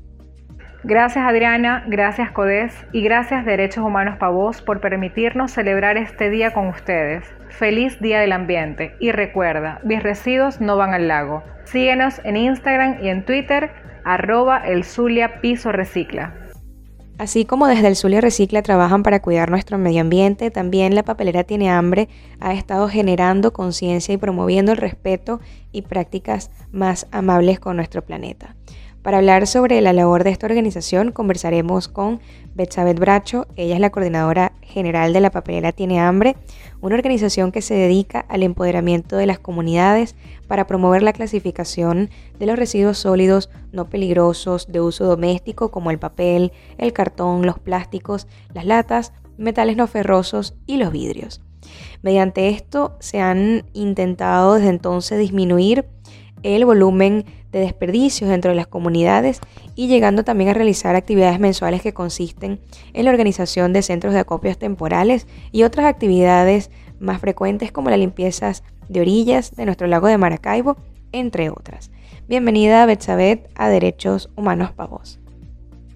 Gracias 0.83 1.25
Adriana, 1.25 1.83
gracias 1.87 2.31
CODES 2.31 2.73
y 2.93 3.03
gracias 3.03 3.45
Derechos 3.45 3.83
Humanos 3.83 4.17
Pavos 4.17 4.61
por 4.61 4.79
permitirnos 4.79 5.51
celebrar 5.51 5.97
este 5.97 6.29
día 6.29 6.53
con 6.53 6.67
ustedes. 6.67 7.25
Feliz 7.49 7.99
Día 7.99 8.21
del 8.21 8.31
Ambiente 8.31 8.95
y 8.99 9.11
recuerda, 9.11 9.81
mis 9.83 10.01
residuos 10.01 10.61
no 10.61 10.77
van 10.77 10.93
al 10.93 11.07
lago. 11.07 11.43
Síguenos 11.65 12.21
en 12.23 12.37
Instagram 12.37 13.03
y 13.03 13.09
en 13.09 13.25
Twitter, 13.25 13.71
arroba 14.05 14.57
el 14.65 14.85
Zulia 14.85 15.41
Piso 15.41 15.71
Recicla. 15.71 16.33
Así 17.19 17.43
como 17.43 17.67
desde 17.67 17.89
el 17.89 17.97
Zulia 17.97 18.21
Recicla 18.21 18.61
trabajan 18.61 19.03
para 19.03 19.21
cuidar 19.21 19.51
nuestro 19.51 19.77
medio 19.77 19.99
ambiente, 19.99 20.51
también 20.51 20.95
la 20.95 21.03
papelera 21.03 21.43
Tiene 21.43 21.69
Hambre 21.69 22.07
ha 22.39 22.53
estado 22.53 22.87
generando 22.87 23.51
conciencia 23.51 24.13
y 24.13 24.17
promoviendo 24.17 24.71
el 24.71 24.77
respeto 24.77 25.41
y 25.73 25.81
prácticas 25.81 26.49
más 26.71 27.07
amables 27.11 27.59
con 27.59 27.75
nuestro 27.75 28.05
planeta. 28.05 28.55
Para 29.09 29.17
hablar 29.17 29.47
sobre 29.47 29.81
la 29.81 29.91
labor 29.91 30.23
de 30.23 30.29
esta 30.29 30.45
organización, 30.45 31.11
conversaremos 31.11 31.87
con 31.87 32.19
Betsabeth 32.53 32.99
Bracho. 32.99 33.47
Ella 33.55 33.73
es 33.73 33.81
la 33.81 33.89
coordinadora 33.89 34.51
general 34.61 35.13
de 35.13 35.19
la 35.19 35.31
Papelera 35.31 35.71
Tiene 35.71 35.99
Hambre, 35.99 36.35
una 36.79 36.93
organización 36.93 37.51
que 37.51 37.63
se 37.63 37.73
dedica 37.73 38.19
al 38.29 38.43
empoderamiento 38.43 39.17
de 39.17 39.25
las 39.25 39.39
comunidades 39.39 40.15
para 40.47 40.67
promover 40.67 41.01
la 41.01 41.13
clasificación 41.13 42.11
de 42.37 42.45
los 42.45 42.59
residuos 42.59 42.99
sólidos 42.99 43.49
no 43.71 43.89
peligrosos 43.89 44.71
de 44.71 44.79
uso 44.79 45.05
doméstico 45.05 45.71
como 45.71 45.89
el 45.89 45.97
papel, 45.97 46.51
el 46.77 46.93
cartón, 46.93 47.47
los 47.47 47.57
plásticos, 47.57 48.27
las 48.53 48.65
latas, 48.65 49.11
metales 49.39 49.75
no 49.75 49.87
ferrosos 49.87 50.53
y 50.67 50.77
los 50.77 50.91
vidrios. 50.91 51.41
Mediante 52.03 52.49
esto 52.49 52.95
se 52.99 53.21
han 53.21 53.65
intentado 53.73 54.53
desde 54.53 54.69
entonces 54.69 55.17
disminuir 55.17 55.87
el 56.43 56.63
volumen 56.65 57.25
de 57.51 57.59
desperdicios 57.59 58.29
dentro 58.29 58.51
de 58.51 58.55
las 58.55 58.67
comunidades 58.67 59.39
y 59.75 59.87
llegando 59.87 60.23
también 60.23 60.49
a 60.49 60.53
realizar 60.53 60.95
actividades 60.95 61.39
mensuales 61.39 61.81
que 61.81 61.93
consisten 61.93 62.59
en 62.93 63.05
la 63.05 63.11
organización 63.11 63.73
de 63.73 63.81
centros 63.81 64.13
de 64.13 64.19
acopios 64.19 64.57
temporales 64.57 65.27
y 65.51 65.63
otras 65.63 65.85
actividades 65.85 66.69
más 66.99 67.19
frecuentes 67.21 67.71
como 67.71 67.89
las 67.89 67.99
limpiezas 67.99 68.63
de 68.87 69.01
orillas 69.01 69.55
de 69.55 69.65
nuestro 69.65 69.87
lago 69.87 70.07
de 70.07 70.17
Maracaibo, 70.17 70.77
entre 71.11 71.49
otras. 71.49 71.91
Bienvenida 72.27 72.85
Betsabeth 72.85 73.49
a 73.55 73.69
Derechos 73.69 74.29
Humanos 74.35 74.71
Pavos. 74.71 75.19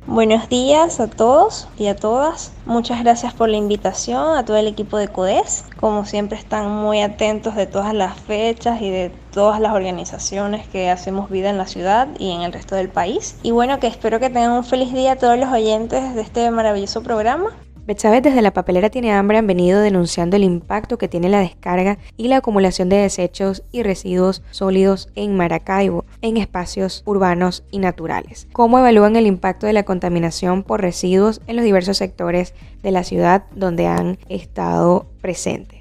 Buenos 0.05 0.49
días 0.49 0.99
a 0.99 1.07
todos 1.07 1.69
y 1.77 1.87
a 1.87 1.95
todas. 1.95 2.51
Muchas 2.65 3.01
gracias 3.01 3.33
por 3.33 3.47
la 3.47 3.55
invitación 3.55 4.35
a 4.35 4.43
todo 4.43 4.57
el 4.57 4.67
equipo 4.67 4.97
de 4.97 5.07
CODES. 5.07 5.63
Como 5.79 6.03
siempre 6.03 6.37
están 6.37 6.69
muy 6.69 7.01
atentos 7.01 7.55
de 7.55 7.67
todas 7.67 7.93
las 7.93 8.19
fechas 8.19 8.81
y 8.81 8.89
de 8.89 9.13
todas 9.31 9.61
las 9.61 9.71
organizaciones 9.71 10.67
que 10.67 10.89
hacemos 10.89 11.29
vida 11.29 11.49
en 11.49 11.57
la 11.57 11.67
ciudad 11.67 12.09
y 12.19 12.31
en 12.31 12.41
el 12.41 12.51
resto 12.51 12.75
del 12.75 12.89
país. 12.89 13.37
Y 13.43 13.51
bueno, 13.51 13.79
que 13.79 13.87
espero 13.87 14.19
que 14.19 14.29
tengan 14.29 14.51
un 14.51 14.65
feliz 14.65 14.91
día 14.91 15.13
a 15.13 15.15
todos 15.15 15.39
los 15.39 15.49
oyentes 15.49 16.13
de 16.13 16.21
este 16.21 16.51
maravilloso 16.51 17.01
programa. 17.01 17.51
Betsabe 17.85 18.21
desde 18.21 18.41
la 18.41 18.53
papelera 18.53 18.89
tiene 18.89 19.11
hambre 19.11 19.37
han 19.37 19.47
venido 19.47 19.81
denunciando 19.81 20.37
el 20.37 20.45
impacto 20.45 20.97
que 20.97 21.09
tiene 21.09 21.27
la 21.27 21.39
descarga 21.39 21.97
y 22.15 22.29
la 22.29 22.37
acumulación 22.37 22.87
de 22.87 22.95
desechos 22.95 23.63
y 23.73 23.83
residuos 23.83 24.41
sólidos 24.51 25.09
en 25.15 25.35
Maracaibo, 25.35 26.05
en 26.21 26.37
espacios 26.37 27.03
urbanos 27.05 27.65
y 27.71 27.79
naturales. 27.79 28.47
¿Cómo 28.53 28.79
evalúan 28.79 29.17
el 29.17 29.27
impacto 29.27 29.67
de 29.67 29.73
la 29.73 29.83
contaminación 29.83 30.63
por 30.63 30.79
residuos 30.79 31.41
en 31.45 31.57
los 31.57 31.65
diversos 31.65 31.97
sectores 31.97 32.53
de 32.83 32.91
la 32.91 33.03
ciudad 33.03 33.43
donde 33.53 33.87
han 33.87 34.17
estado 34.29 35.05
presentes? 35.21 35.79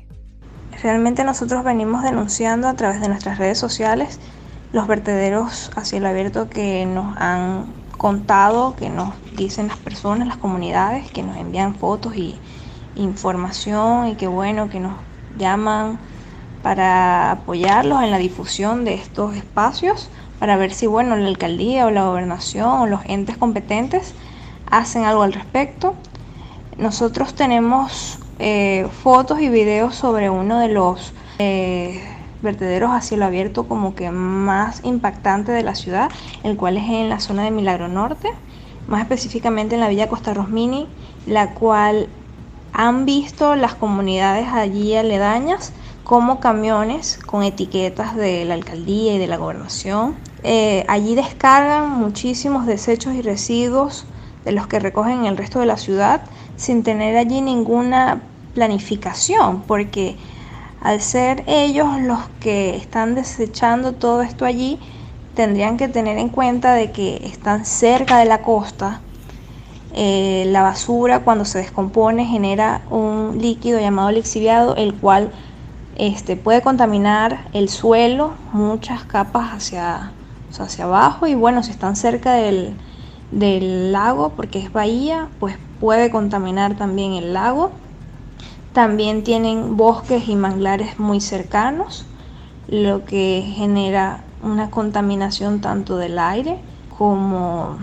Realmente 0.83 1.23
nosotros 1.23 1.63
venimos 1.63 2.03
denunciando 2.03 2.67
a 2.67 2.75
través 2.75 3.01
de 3.01 3.09
nuestras 3.09 3.39
redes 3.39 3.59
sociales 3.59 4.19
los 4.73 4.89
vertederos 4.89 5.71
a 5.77 5.85
cielo 5.85 6.09
abierto 6.09 6.51
que 6.51 6.85
nos 6.85 7.17
han 7.19 7.67
contado, 7.97 8.75
que 8.77 8.89
nos 8.89 9.15
dicen 9.37 9.69
las 9.69 9.77
personas, 9.77 10.29
las 10.29 10.37
comunidades, 10.37 11.11
que 11.11 11.23
nos 11.23 11.37
envían 11.37 11.75
fotos 11.75 12.17
y 12.17 12.37
información 12.97 14.09
y 14.09 14.15
que 14.17 14.27
bueno, 14.27 14.69
que 14.69 14.81
nos 14.81 14.95
llaman 15.39 15.99
para 16.63 17.33
apoyarlos 17.33 18.03
en 18.03 18.11
la 18.11 18.19
difusión 18.19 18.85
de 18.85 18.95
estos 18.95 19.35
espacios, 19.35 20.09
para 20.39 20.57
ver 20.57 20.73
si 20.73 20.87
bueno, 20.87 21.17
la 21.17 21.29
alcaldía 21.29 21.87
o 21.87 21.91
la 21.91 22.07
gobernación 22.07 22.69
o 22.69 22.87
los 22.87 23.01
entes 23.07 23.37
competentes 23.37 24.15
hacen 24.71 25.05
algo 25.05 25.23
al 25.23 25.33
respecto. 25.33 25.95
Nosotros 26.77 27.35
tenemos 27.35 28.19
eh, 28.39 28.89
fotos 29.03 29.41
y 29.41 29.49
videos 29.49 29.95
sobre 29.95 30.31
uno 30.31 30.59
de 30.59 30.69
los 30.69 31.13
eh, 31.39 32.03
vertederos 32.43 32.91
a 32.91 33.01
cielo 33.01 33.25
abierto 33.25 33.69
como 33.69 33.95
que 33.95 34.11
más 34.11 34.81
impactante 34.85 35.53
de 35.53 35.63
la 35.63 35.75
ciudad, 35.75 36.11
el 36.43 36.57
cual 36.57 36.77
es 36.77 36.85
en 36.89 37.09
la 37.09 37.21
zona 37.21 37.45
de 37.45 37.51
Milagro 37.51 37.89
Norte, 37.89 38.29
más 38.89 39.03
específicamente 39.03 39.75
en 39.75 39.81
la 39.81 39.89
Villa 39.89 40.09
Costa 40.09 40.35
Rosmini, 40.35 40.87
la 41.27 41.55
cual 41.55 42.09
han 42.73 43.05
visto 43.05 43.55
las 43.55 43.75
comunidades 43.75 44.49
allí 44.49 44.97
aledañas 44.97 45.73
como 46.05 46.41
camiones 46.41 47.19
con 47.27 47.43
etiquetas 47.43 48.17
de 48.17 48.45
la 48.45 48.55
alcaldía 48.55 49.15
y 49.15 49.19
de 49.19 49.27
la 49.27 49.37
gobernación. 49.37 50.17
Eh, 50.43 50.85
allí 50.89 51.15
descargan 51.15 51.91
muchísimos 51.91 52.67
desechos 52.67 53.15
y 53.15 53.23
residuos 53.23 54.07
de 54.45 54.53
los 54.53 54.67
que 54.67 54.81
recogen 54.81 55.21
en 55.21 55.27
el 55.27 55.37
resto 55.37 55.61
de 55.61 55.67
la 55.67 55.77
ciudad 55.77 56.23
sin 56.57 56.83
tener 56.83 57.17
allí 57.17 57.41
ninguna 57.41 58.23
planificación, 58.55 59.63
porque 59.63 60.17
al 60.83 61.01
ser 61.01 61.45
ellos 61.47 62.01
los 62.01 62.19
que 62.41 62.77
están 62.77 63.15
desechando 63.15 63.93
todo 63.93 64.23
esto 64.23 64.45
allí, 64.45 64.81
tendrían 65.35 65.77
que 65.77 65.89
tener 65.89 66.19
en 66.19 66.29
cuenta 66.29 66.75
de 66.75 66.91
que 66.91 67.21
están 67.25 67.65
cerca 67.65 68.19
de 68.19 68.25
la 68.25 68.43
costa. 68.43 69.01
Eh, 69.95 70.45
la 70.49 70.63
basura 70.63 71.21
cuando 71.21 71.45
se 71.45 71.59
descompone 71.59 72.25
genera 72.25 72.83
un 72.91 73.39
líquido 73.41 73.79
llamado 73.79 74.11
lixiviado, 74.11 74.75
el 74.75 74.95
cual 74.95 75.31
este, 75.97 76.37
puede 76.37 76.63
contaminar 76.63 77.45
el 77.53 77.69
suelo, 77.69 78.33
muchas 78.53 79.05
capas 79.05 79.51
hacia, 79.53 80.11
hacia 80.59 80.85
abajo 80.85 81.27
y 81.27 81.35
bueno, 81.35 81.63
si 81.63 81.71
están 81.71 81.95
cerca 81.95 82.33
del, 82.33 82.75
del 83.31 83.93
lago, 83.93 84.31
porque 84.31 84.59
es 84.59 84.73
bahía, 84.73 85.29
pues 85.39 85.57
puede 85.79 86.11
contaminar 86.11 86.77
también 86.77 87.13
el 87.13 87.35
lago 87.35 87.71
también 88.73 89.23
tienen 89.23 89.77
bosques 89.77 90.29
y 90.29 90.37
manglares 90.37 90.99
muy 90.99 91.21
cercanos, 91.21 92.07
lo 92.69 93.05
que 93.05 93.45
genera 93.55 94.25
una 94.43 94.71
contaminación 94.71 95.61
tanto 95.61 95.97
del 95.97 96.19
aire 96.19 96.59
como, 96.97 97.79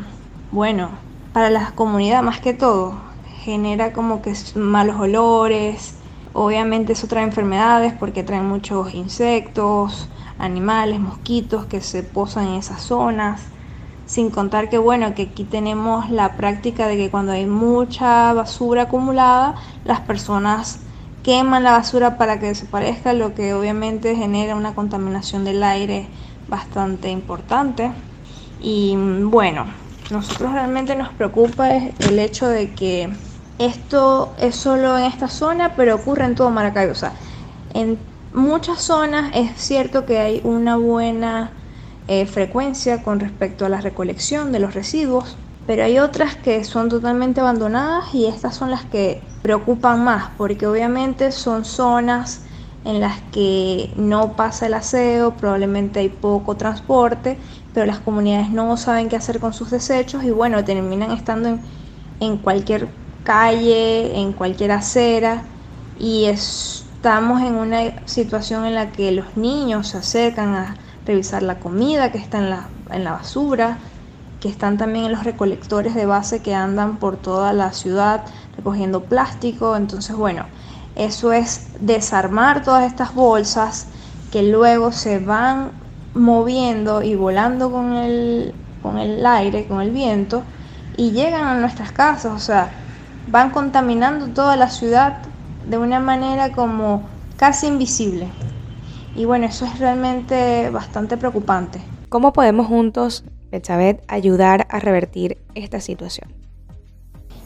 bueno, 0.52 0.90
para 1.34 1.50
la 1.50 1.72
comunidad 1.76 2.24
más 2.24 2.40
que 2.40 2.54
todo, 2.54 3.00
genera 3.44 3.94
como 3.94 4.22
que 4.22 4.34
malos 4.56 5.00
olores, 5.00 5.96
obviamente 6.34 6.94
eso 6.94 7.08
trae 7.08 7.24
enfermedades 7.24 7.94
porque 7.94 8.24
traen 8.24 8.48
muchos 8.48 8.94
insectos, 8.94 10.10
animales, 10.38 11.00
mosquitos 11.00 11.66
que 11.66 11.82
se 11.82 12.04
posan 12.04 12.48
en 12.48 12.54
esas 12.56 12.82
zonas. 12.82 13.42
Sin 14.10 14.32
contar 14.32 14.70
que 14.70 14.80
bueno, 14.80 15.14
que 15.14 15.30
aquí 15.32 15.44
tenemos 15.44 16.10
la 16.10 16.36
práctica 16.36 16.88
de 16.88 16.98
que 16.98 17.12
cuando 17.12 17.32
hay 17.32 17.46
mucha 17.46 18.34
basura 18.34 18.82
acumulada, 18.84 19.54
las 19.86 20.00
personas 20.00 20.80
queman 21.22 21.64
la 21.64 21.74
basura 21.74 22.18
para 22.18 22.40
que 22.40 22.48
desaparezca, 22.48 23.14
lo 23.14 23.36
que 23.36 23.54
obviamente 23.54 24.16
genera 24.16 24.56
una 24.56 24.74
contaminación 24.74 25.46
del 25.46 25.62
aire 25.62 26.08
bastante 26.48 27.12
importante. 27.12 27.92
Y 28.60 28.96
bueno, 28.96 29.68
nosotros 30.10 30.54
realmente 30.54 30.96
nos 30.96 31.10
preocupa 31.10 31.70
el 31.72 32.18
hecho 32.18 32.48
de 32.48 32.74
que 32.74 33.14
esto 33.60 34.34
es 34.40 34.56
solo 34.56 34.98
en 34.98 35.04
esta 35.04 35.28
zona, 35.28 35.76
pero 35.76 35.94
ocurre 35.94 36.26
en 36.26 36.34
todo 36.34 36.50
Maracaibo. 36.50 36.94
O 36.94 36.96
sea, 36.96 37.14
en 37.76 38.00
muchas 38.34 38.82
zonas 38.82 39.30
es 39.36 39.52
cierto 39.62 40.08
que 40.08 40.18
hay 40.18 40.42
una 40.44 40.78
buena 40.78 41.52
eh, 42.12 42.26
frecuencia 42.26 43.04
con 43.04 43.20
respecto 43.20 43.68
a 43.68 43.70
la 43.70 43.82
recolección 43.82 44.52
de 44.52 44.58
los 44.58 44.74
residuos, 44.74 45.38
pero 45.68 45.84
hay 45.84 46.00
otras 46.00 46.36
que 46.36 46.64
son 46.64 46.90
totalmente 46.90 47.40
abandonadas 47.40 48.16
y 48.16 48.26
estas 48.26 48.56
son 48.56 48.72
las 48.72 48.84
que 48.86 49.22
preocupan 49.44 50.04
más 50.04 50.32
porque 50.36 50.66
obviamente 50.66 51.32
son 51.32 51.66
zonas 51.66 52.46
en 52.84 53.00
las 53.00 53.22
que 53.32 53.94
no 53.96 54.36
pasa 54.36 54.66
el 54.66 54.74
aseo, 54.74 55.38
probablemente 55.38 56.00
hay 56.00 56.10
poco 56.10 56.58
transporte, 56.58 57.38
pero 57.74 57.86
las 57.86 58.00
comunidades 58.00 58.50
no 58.50 58.76
saben 58.76 59.08
qué 59.08 59.16
hacer 59.16 59.40
con 59.40 59.54
sus 59.54 59.70
desechos 59.70 60.24
y 60.24 60.32
bueno, 60.32 60.66
terminan 60.66 61.12
estando 61.12 61.50
en, 61.50 61.62
en 62.20 62.38
cualquier 62.40 62.90
calle, 63.22 64.20
en 64.20 64.34
cualquier 64.34 64.72
acera 64.72 65.44
y 65.96 66.26
estamos 66.26 67.42
en 67.44 67.54
una 67.54 68.08
situación 68.08 68.66
en 68.66 68.74
la 68.74 68.92
que 68.92 69.12
los 69.12 69.38
niños 69.38 69.90
se 69.90 69.98
acercan 70.00 70.56
a 70.56 70.89
revisar 71.10 71.42
la 71.42 71.60
comida 71.60 72.12
que 72.12 72.20
está 72.20 72.38
en 72.38 72.52
la, 72.52 72.70
en 72.92 73.04
la 73.04 73.14
basura, 73.14 73.80
que 74.40 74.48
están 74.48 74.78
también 74.78 75.06
en 75.06 75.12
los 75.12 75.24
recolectores 75.24 75.96
de 75.96 76.06
base 76.06 76.42
que 76.42 76.54
andan 76.54 76.98
por 76.98 77.18
toda 77.18 77.52
la 77.52 77.74
ciudad 77.74 78.24
recogiendo 78.56 79.04
plástico. 79.04 79.76
Entonces, 79.76 80.16
bueno, 80.16 80.46
eso 80.96 81.34
es 81.34 81.68
desarmar 81.80 82.62
todas 82.62 82.86
estas 82.86 83.16
bolsas 83.16 83.88
que 84.32 84.44
luego 84.44 84.92
se 84.92 85.18
van 85.18 85.72
moviendo 86.14 87.02
y 87.02 87.16
volando 87.16 87.72
con 87.72 87.94
el, 87.94 88.54
con 88.84 89.00
el 89.00 89.26
aire, 89.26 89.66
con 89.68 89.82
el 89.82 89.90
viento, 89.90 90.44
y 90.96 91.12
llegan 91.12 91.48
a 91.48 91.56
nuestras 91.56 91.92
casas, 91.92 92.34
o 92.34 92.40
sea, 92.40 92.70
van 93.28 93.50
contaminando 93.50 94.28
toda 94.28 94.56
la 94.56 94.70
ciudad 94.70 95.18
de 95.68 95.78
una 95.78 96.00
manera 96.00 96.52
como 96.52 97.04
casi 97.36 97.68
invisible. 97.68 98.28
Y 99.20 99.26
bueno, 99.26 99.48
eso 99.48 99.66
es 99.66 99.78
realmente 99.80 100.70
bastante 100.70 101.18
preocupante. 101.18 101.82
¿Cómo 102.08 102.32
podemos 102.32 102.68
juntos, 102.68 103.26
Betsavet, 103.52 104.02
ayudar 104.08 104.66
a 104.70 104.80
revertir 104.80 105.38
esta 105.56 105.82
situación? 105.82 106.34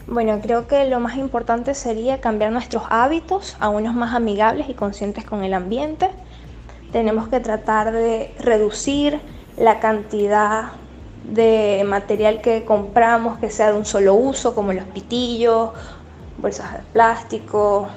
Bueno, 0.06 0.38
creo 0.40 0.68
que 0.68 0.84
lo 0.84 1.00
más 1.00 1.16
importante 1.16 1.74
sería 1.74 2.20
cambiar 2.20 2.52
nuestros 2.52 2.84
hábitos 2.90 3.56
a 3.58 3.70
unos 3.70 3.92
más 3.92 4.14
amigables 4.14 4.68
y 4.68 4.74
conscientes 4.74 5.24
con 5.24 5.42
el 5.42 5.52
ambiente. 5.52 6.10
Tenemos 6.92 7.26
que 7.26 7.40
tratar 7.40 7.90
de 7.90 8.32
reducir 8.38 9.20
la 9.56 9.80
cantidad 9.80 10.74
de 11.24 11.82
material 11.84 12.40
que 12.40 12.64
compramos 12.64 13.38
que 13.40 13.50
sea 13.50 13.72
de 13.72 13.78
un 13.78 13.84
solo 13.84 14.14
uso, 14.14 14.54
como 14.54 14.72
los 14.72 14.84
pitillos, 14.84 15.70
bolsas 16.38 16.72
de 16.72 16.84
plástico, 16.92 17.88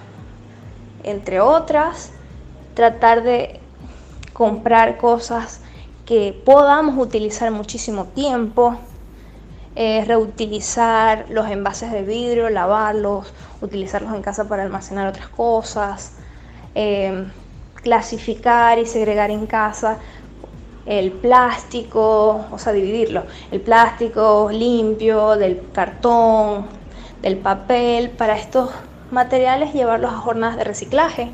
entre 1.04 1.40
otras. 1.42 2.12
Tratar 2.74 3.22
de 3.22 3.60
comprar 4.38 4.98
cosas 4.98 5.62
que 6.06 6.40
podamos 6.46 6.96
utilizar 7.04 7.50
muchísimo 7.50 8.06
tiempo, 8.06 8.78
eh, 9.76 10.04
reutilizar 10.06 11.26
los 11.30 11.50
envases 11.50 11.92
de 11.92 12.04
vidrio, 12.04 12.48
lavarlos, 12.52 13.34
utilizarlos 13.62 14.14
en 14.14 14.22
casa 14.22 14.48
para 14.48 14.62
almacenar 14.62 15.08
otras 15.08 15.28
cosas, 15.30 16.18
eh, 16.76 17.26
clasificar 17.82 18.78
y 18.78 18.86
segregar 18.86 19.32
en 19.32 19.48
casa 19.48 19.98
el 20.86 21.12
plástico, 21.14 22.46
o 22.52 22.60
sea, 22.60 22.74
dividirlo, 22.74 23.24
el 23.50 23.60
plástico 23.60 24.50
limpio, 24.52 25.36
del 25.36 25.64
cartón, 25.74 26.68
del 27.24 27.38
papel, 27.38 28.12
para 28.12 28.38
estos 28.38 28.70
materiales 29.10 29.74
llevarlos 29.74 30.14
a 30.14 30.18
jornadas 30.18 30.58
de 30.58 30.64
reciclaje, 30.64 31.32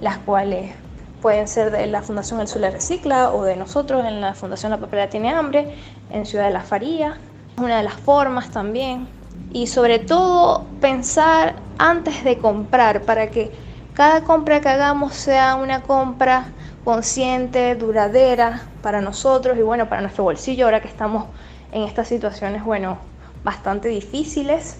las 0.00 0.16
cuales 0.18 0.79
pueden 1.20 1.48
ser 1.48 1.70
de 1.70 1.86
la 1.86 2.02
Fundación 2.02 2.40
El 2.40 2.48
Zulia 2.48 2.70
Recicla 2.70 3.32
o 3.32 3.44
de 3.44 3.56
nosotros 3.56 4.04
en 4.04 4.20
la 4.20 4.34
Fundación 4.34 4.70
La 4.70 4.78
Papelera 4.78 5.10
Tiene 5.10 5.30
Hambre, 5.30 5.74
en 6.10 6.26
Ciudad 6.26 6.46
de 6.46 6.52
la 6.52 6.62
Faría, 6.62 7.18
una 7.58 7.78
de 7.78 7.82
las 7.82 7.94
formas 7.94 8.50
también. 8.50 9.08
Y 9.52 9.66
sobre 9.66 9.98
todo 9.98 10.64
pensar 10.80 11.54
antes 11.78 12.24
de 12.24 12.38
comprar 12.38 13.02
para 13.02 13.30
que 13.30 13.50
cada 13.94 14.22
compra 14.22 14.60
que 14.60 14.68
hagamos 14.68 15.14
sea 15.14 15.56
una 15.56 15.82
compra 15.82 16.46
consciente, 16.84 17.74
duradera 17.74 18.62
para 18.82 19.00
nosotros 19.00 19.58
y 19.58 19.62
bueno, 19.62 19.88
para 19.88 20.00
nuestro 20.00 20.24
bolsillo 20.24 20.64
ahora 20.64 20.80
que 20.80 20.88
estamos 20.88 21.26
en 21.72 21.82
estas 21.82 22.08
situaciones, 22.08 22.64
bueno, 22.64 22.98
bastante 23.44 23.88
difíciles. 23.88 24.78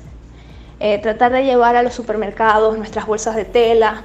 Eh, 0.79 0.98
tratar 0.98 1.33
de 1.33 1.44
llevar 1.44 1.76
a 1.76 1.83
los 1.83 1.92
supermercados 1.92 2.79
nuestras 2.79 3.07
bolsas 3.07 3.37
de 3.37 3.44
tela 3.44 4.03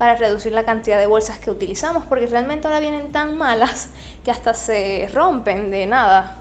para 0.00 0.16
reducir 0.16 0.52
la 0.52 0.64
cantidad 0.64 0.98
de 0.98 1.06
bolsas 1.06 1.38
que 1.40 1.50
utilizamos, 1.50 2.06
porque 2.06 2.26
realmente 2.26 2.66
ahora 2.66 2.80
vienen 2.80 3.12
tan 3.12 3.36
malas 3.36 3.90
que 4.24 4.30
hasta 4.30 4.54
se 4.54 5.10
rompen 5.12 5.70
de 5.70 5.86
nada. 5.86 6.38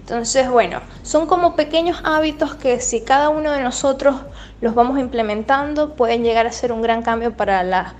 Entonces, 0.00 0.50
bueno, 0.50 0.80
son 1.04 1.28
como 1.28 1.54
pequeños 1.54 2.00
hábitos 2.02 2.56
que 2.56 2.80
si 2.80 3.02
cada 3.02 3.28
uno 3.28 3.52
de 3.52 3.60
nosotros 3.60 4.16
los 4.60 4.74
vamos 4.74 4.98
implementando, 4.98 5.94
pueden 5.94 6.24
llegar 6.24 6.48
a 6.48 6.50
ser 6.50 6.72
un 6.72 6.82
gran 6.82 7.02
cambio 7.02 7.36
para 7.36 7.62
la, 7.62 7.94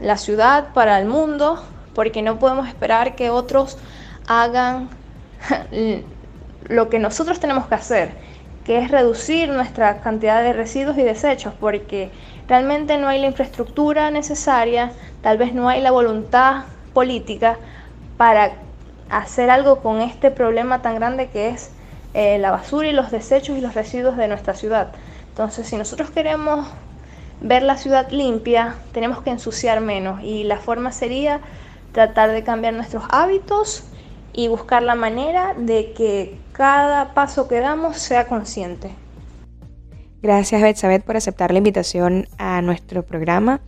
la 0.00 0.18
ciudad, 0.18 0.74
para 0.74 1.00
el 1.00 1.06
mundo, 1.06 1.64
porque 1.94 2.20
no 2.20 2.38
podemos 2.38 2.68
esperar 2.68 3.14
que 3.16 3.30
otros 3.30 3.78
hagan 4.26 4.90
lo 6.68 6.90
que 6.90 6.98
nosotros 6.98 7.40
tenemos 7.40 7.68
que 7.68 7.74
hacer, 7.74 8.10
que 8.66 8.80
es 8.80 8.90
reducir 8.90 9.48
nuestra 9.48 10.02
cantidad 10.02 10.42
de 10.42 10.52
residuos 10.52 10.98
y 10.98 11.04
desechos, 11.04 11.54
porque 11.58 12.10
realmente 12.48 12.98
no 12.98 13.08
hay 13.08 13.20
la 13.20 13.26
infraestructura 13.26 14.10
necesaria, 14.10 14.92
tal 15.22 15.38
vez 15.38 15.54
no 15.54 15.68
hay 15.68 15.80
la 15.80 15.90
voluntad 15.90 16.64
política 16.92 17.58
para 18.16 18.52
hacer 19.10 19.50
algo 19.50 19.80
con 19.80 20.00
este 20.00 20.30
problema 20.30 20.82
tan 20.82 20.96
grande 20.96 21.28
que 21.28 21.48
es 21.48 21.70
eh, 22.14 22.38
la 22.38 22.50
basura 22.50 22.88
y 22.88 22.92
los 22.92 23.10
desechos 23.10 23.56
y 23.56 23.60
los 23.60 23.74
residuos 23.74 24.16
de 24.16 24.28
nuestra 24.28 24.54
ciudad. 24.54 24.92
Entonces, 25.28 25.66
si 25.66 25.76
nosotros 25.76 26.10
queremos 26.10 26.66
ver 27.40 27.62
la 27.62 27.76
ciudad 27.76 28.10
limpia, 28.10 28.76
tenemos 28.92 29.22
que 29.22 29.30
ensuciar 29.30 29.80
menos 29.80 30.22
y 30.22 30.44
la 30.44 30.56
forma 30.56 30.92
sería 30.92 31.40
tratar 31.92 32.30
de 32.30 32.42
cambiar 32.42 32.74
nuestros 32.74 33.04
hábitos 33.10 33.84
y 34.32 34.48
buscar 34.48 34.82
la 34.82 34.94
manera 34.94 35.54
de 35.56 35.92
que 35.92 36.38
cada 36.52 37.14
paso 37.14 37.48
que 37.48 37.60
damos 37.60 37.98
sea 37.98 38.26
consciente. 38.26 38.94
Gracias, 40.26 40.60
Betsabeth, 40.60 41.04
por 41.04 41.16
aceptar 41.16 41.52
la 41.52 41.58
invitación 41.58 42.26
a 42.36 42.60
nuestro 42.60 43.04
programa. 43.04 43.60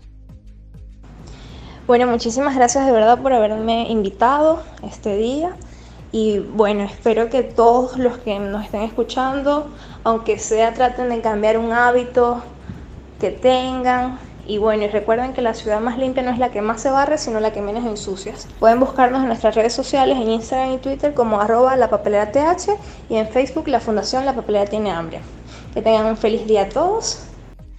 Bueno, 1.86 2.08
muchísimas 2.08 2.56
gracias 2.56 2.84
de 2.84 2.90
verdad 2.90 3.20
por 3.20 3.32
haberme 3.32 3.88
invitado 3.88 4.64
este 4.82 5.16
día. 5.16 5.52
Y 6.10 6.40
bueno, 6.40 6.82
espero 6.82 7.30
que 7.30 7.44
todos 7.44 7.96
los 7.96 8.18
que 8.18 8.40
nos 8.40 8.64
estén 8.64 8.82
escuchando, 8.82 9.68
aunque 10.02 10.40
sea, 10.40 10.74
traten 10.74 11.10
de 11.10 11.20
cambiar 11.20 11.58
un 11.58 11.72
hábito 11.72 12.42
que 13.20 13.30
tengan. 13.30 14.18
Y 14.44 14.58
bueno, 14.58 14.82
y 14.82 14.88
recuerden 14.88 15.34
que 15.34 15.42
la 15.42 15.54
ciudad 15.54 15.80
más 15.80 15.96
limpia 15.96 16.24
no 16.24 16.32
es 16.32 16.40
la 16.40 16.50
que 16.50 16.60
más 16.60 16.82
se 16.82 16.90
barre, 16.90 17.18
sino 17.18 17.38
la 17.38 17.52
que 17.52 17.62
menos 17.62 17.86
ensucias. 17.86 18.48
Pueden 18.58 18.80
buscarnos 18.80 19.22
en 19.22 19.28
nuestras 19.28 19.54
redes 19.54 19.74
sociales, 19.74 20.18
en 20.20 20.28
Instagram 20.28 20.72
y 20.72 20.78
Twitter 20.78 21.14
como 21.14 21.40
arroba 21.40 21.76
la 21.76 21.88
papelera 21.88 22.32
TH 22.32 22.72
y 23.08 23.14
en 23.14 23.28
Facebook 23.28 23.68
la 23.68 23.78
Fundación 23.78 24.26
La 24.26 24.32
Papelera 24.32 24.64
Tiene 24.64 24.90
Hambre. 24.90 25.20
Que 25.74 25.83
tengan 25.83 26.07
un 26.07 26.16
feliz 26.16 26.46
día 26.46 26.62
a 26.62 26.68
todos. 26.68 27.24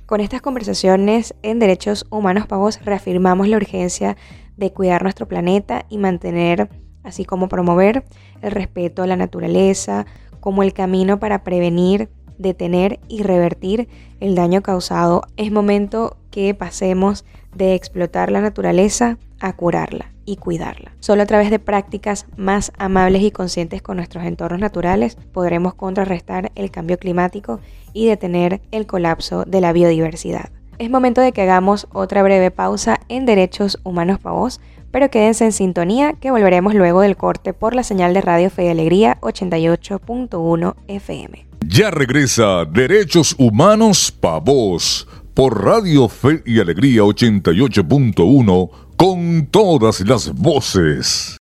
Con 0.05 0.21
estas 0.21 0.41
conversaciones 0.41 1.35
en 1.43 1.59
Derechos 1.59 2.05
Humanos 2.09 2.47
Pavos 2.47 2.79
reafirmamos 2.83 3.47
la 3.47 3.57
urgencia 3.57 4.17
de 4.57 4.71
cuidar 4.73 5.03
nuestro 5.03 5.27
planeta 5.27 5.85
y 5.89 5.97
mantener, 5.97 6.69
así 7.03 7.25
como 7.25 7.49
promover, 7.49 8.05
el 8.41 8.51
respeto 8.51 9.03
a 9.03 9.07
la 9.07 9.15
naturaleza 9.15 10.05
como 10.39 10.63
el 10.63 10.73
camino 10.73 11.19
para 11.19 11.43
prevenir, 11.43 12.09
detener 12.37 12.99
y 13.07 13.23
revertir 13.23 13.89
el 14.19 14.35
daño 14.35 14.61
causado. 14.61 15.23
Es 15.37 15.51
momento 15.51 16.17
que 16.31 16.53
pasemos 16.53 17.25
de 17.55 17.75
explotar 17.75 18.31
la 18.31 18.41
naturaleza 18.41 19.17
a 19.39 19.55
curarla 19.55 20.11
y 20.29 20.35
cuidarla. 20.35 20.91
Solo 20.99 21.23
a 21.23 21.25
través 21.25 21.49
de 21.49 21.57
prácticas 21.57 22.27
más 22.37 22.71
amables 22.77 23.23
y 23.23 23.31
conscientes 23.31 23.81
con 23.81 23.97
nuestros 23.97 24.25
entornos 24.25 24.59
naturales 24.59 25.17
podremos 25.33 25.73
contrarrestar 25.73 26.51
el 26.53 26.69
cambio 26.69 26.99
climático 26.99 27.59
y 27.93 28.05
detener 28.05 28.61
el 28.71 28.85
colapso 28.85 29.43
de 29.45 29.59
la 29.59 29.73
biodiversidad. 29.73 30.51
Es 30.77 30.91
momento 30.91 31.19
de 31.19 31.31
que 31.31 31.41
hagamos 31.41 31.87
otra 31.93 32.21
breve 32.21 32.51
pausa 32.51 32.99
en 33.09 33.25
Derechos 33.25 33.79
Humanos 33.83 34.19
para 34.19 34.35
Vos, 34.35 34.61
pero 34.91 35.09
quédense 35.09 35.45
en 35.45 35.51
sintonía 35.51 36.13
que 36.13 36.29
volveremos 36.29 36.75
luego 36.75 37.01
del 37.01 37.17
corte 37.17 37.53
por 37.53 37.73
la 37.73 37.81
señal 37.81 38.13
de 38.13 38.21
Radio 38.21 38.51
Fe 38.51 38.65
y 38.65 38.69
Alegría 38.69 39.17
88.1 39.21 40.75
FM. 40.87 41.47
Ya 41.65 41.89
regresa 41.89 42.65
Derechos 42.65 43.35
Humanos 43.39 44.11
para 44.11 44.37
Vos 44.37 45.07
por 45.33 45.63
Radio 45.63 46.07
Fe 46.07 46.43
y 46.45 46.59
Alegría 46.59 47.01
88.1 47.01 48.88
con 48.99 49.47
todas 49.49 50.01
las 50.01 50.29
voces. 50.33 51.37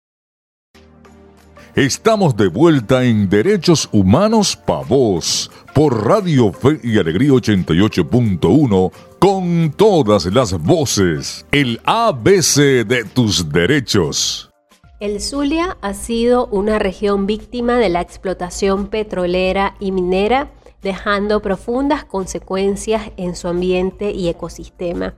Estamos 1.77 2.37
de 2.37 2.49
vuelta 2.49 3.05
en 3.05 3.29
Derechos 3.29 3.89
Humanos 3.93 4.57
Pa' 4.57 4.83
Vos 4.83 5.53
por 5.73 6.05
Radio 6.05 6.53
Fe 6.53 6.81
y 6.83 6.99
Alegría 6.99 7.31
88.1 7.31 8.91
con 9.21 9.73
todas 9.77 10.27
las 10.27 10.61
voces. 10.61 11.47
El 11.53 11.81
ABC 11.85 12.85
de 12.89 13.05
tus 13.05 13.49
derechos. 13.53 14.51
El 14.99 15.21
Zulia 15.21 15.77
ha 15.81 15.95
sido 15.95 16.49
una 16.49 16.81
región 16.81 17.29
víctima 17.29 17.79
de 17.79 17.89
la 17.89 18.01
explotación 18.01 18.89
petrolera 18.89 19.77
y 19.79 19.93
minera, 19.93 20.51
dejando 20.83 21.41
profundas 21.41 22.05
consecuencias 22.05 23.13
en 23.17 23.37
su 23.37 23.47
ambiente 23.47 24.11
y 24.11 24.27
ecosistema 24.27 25.15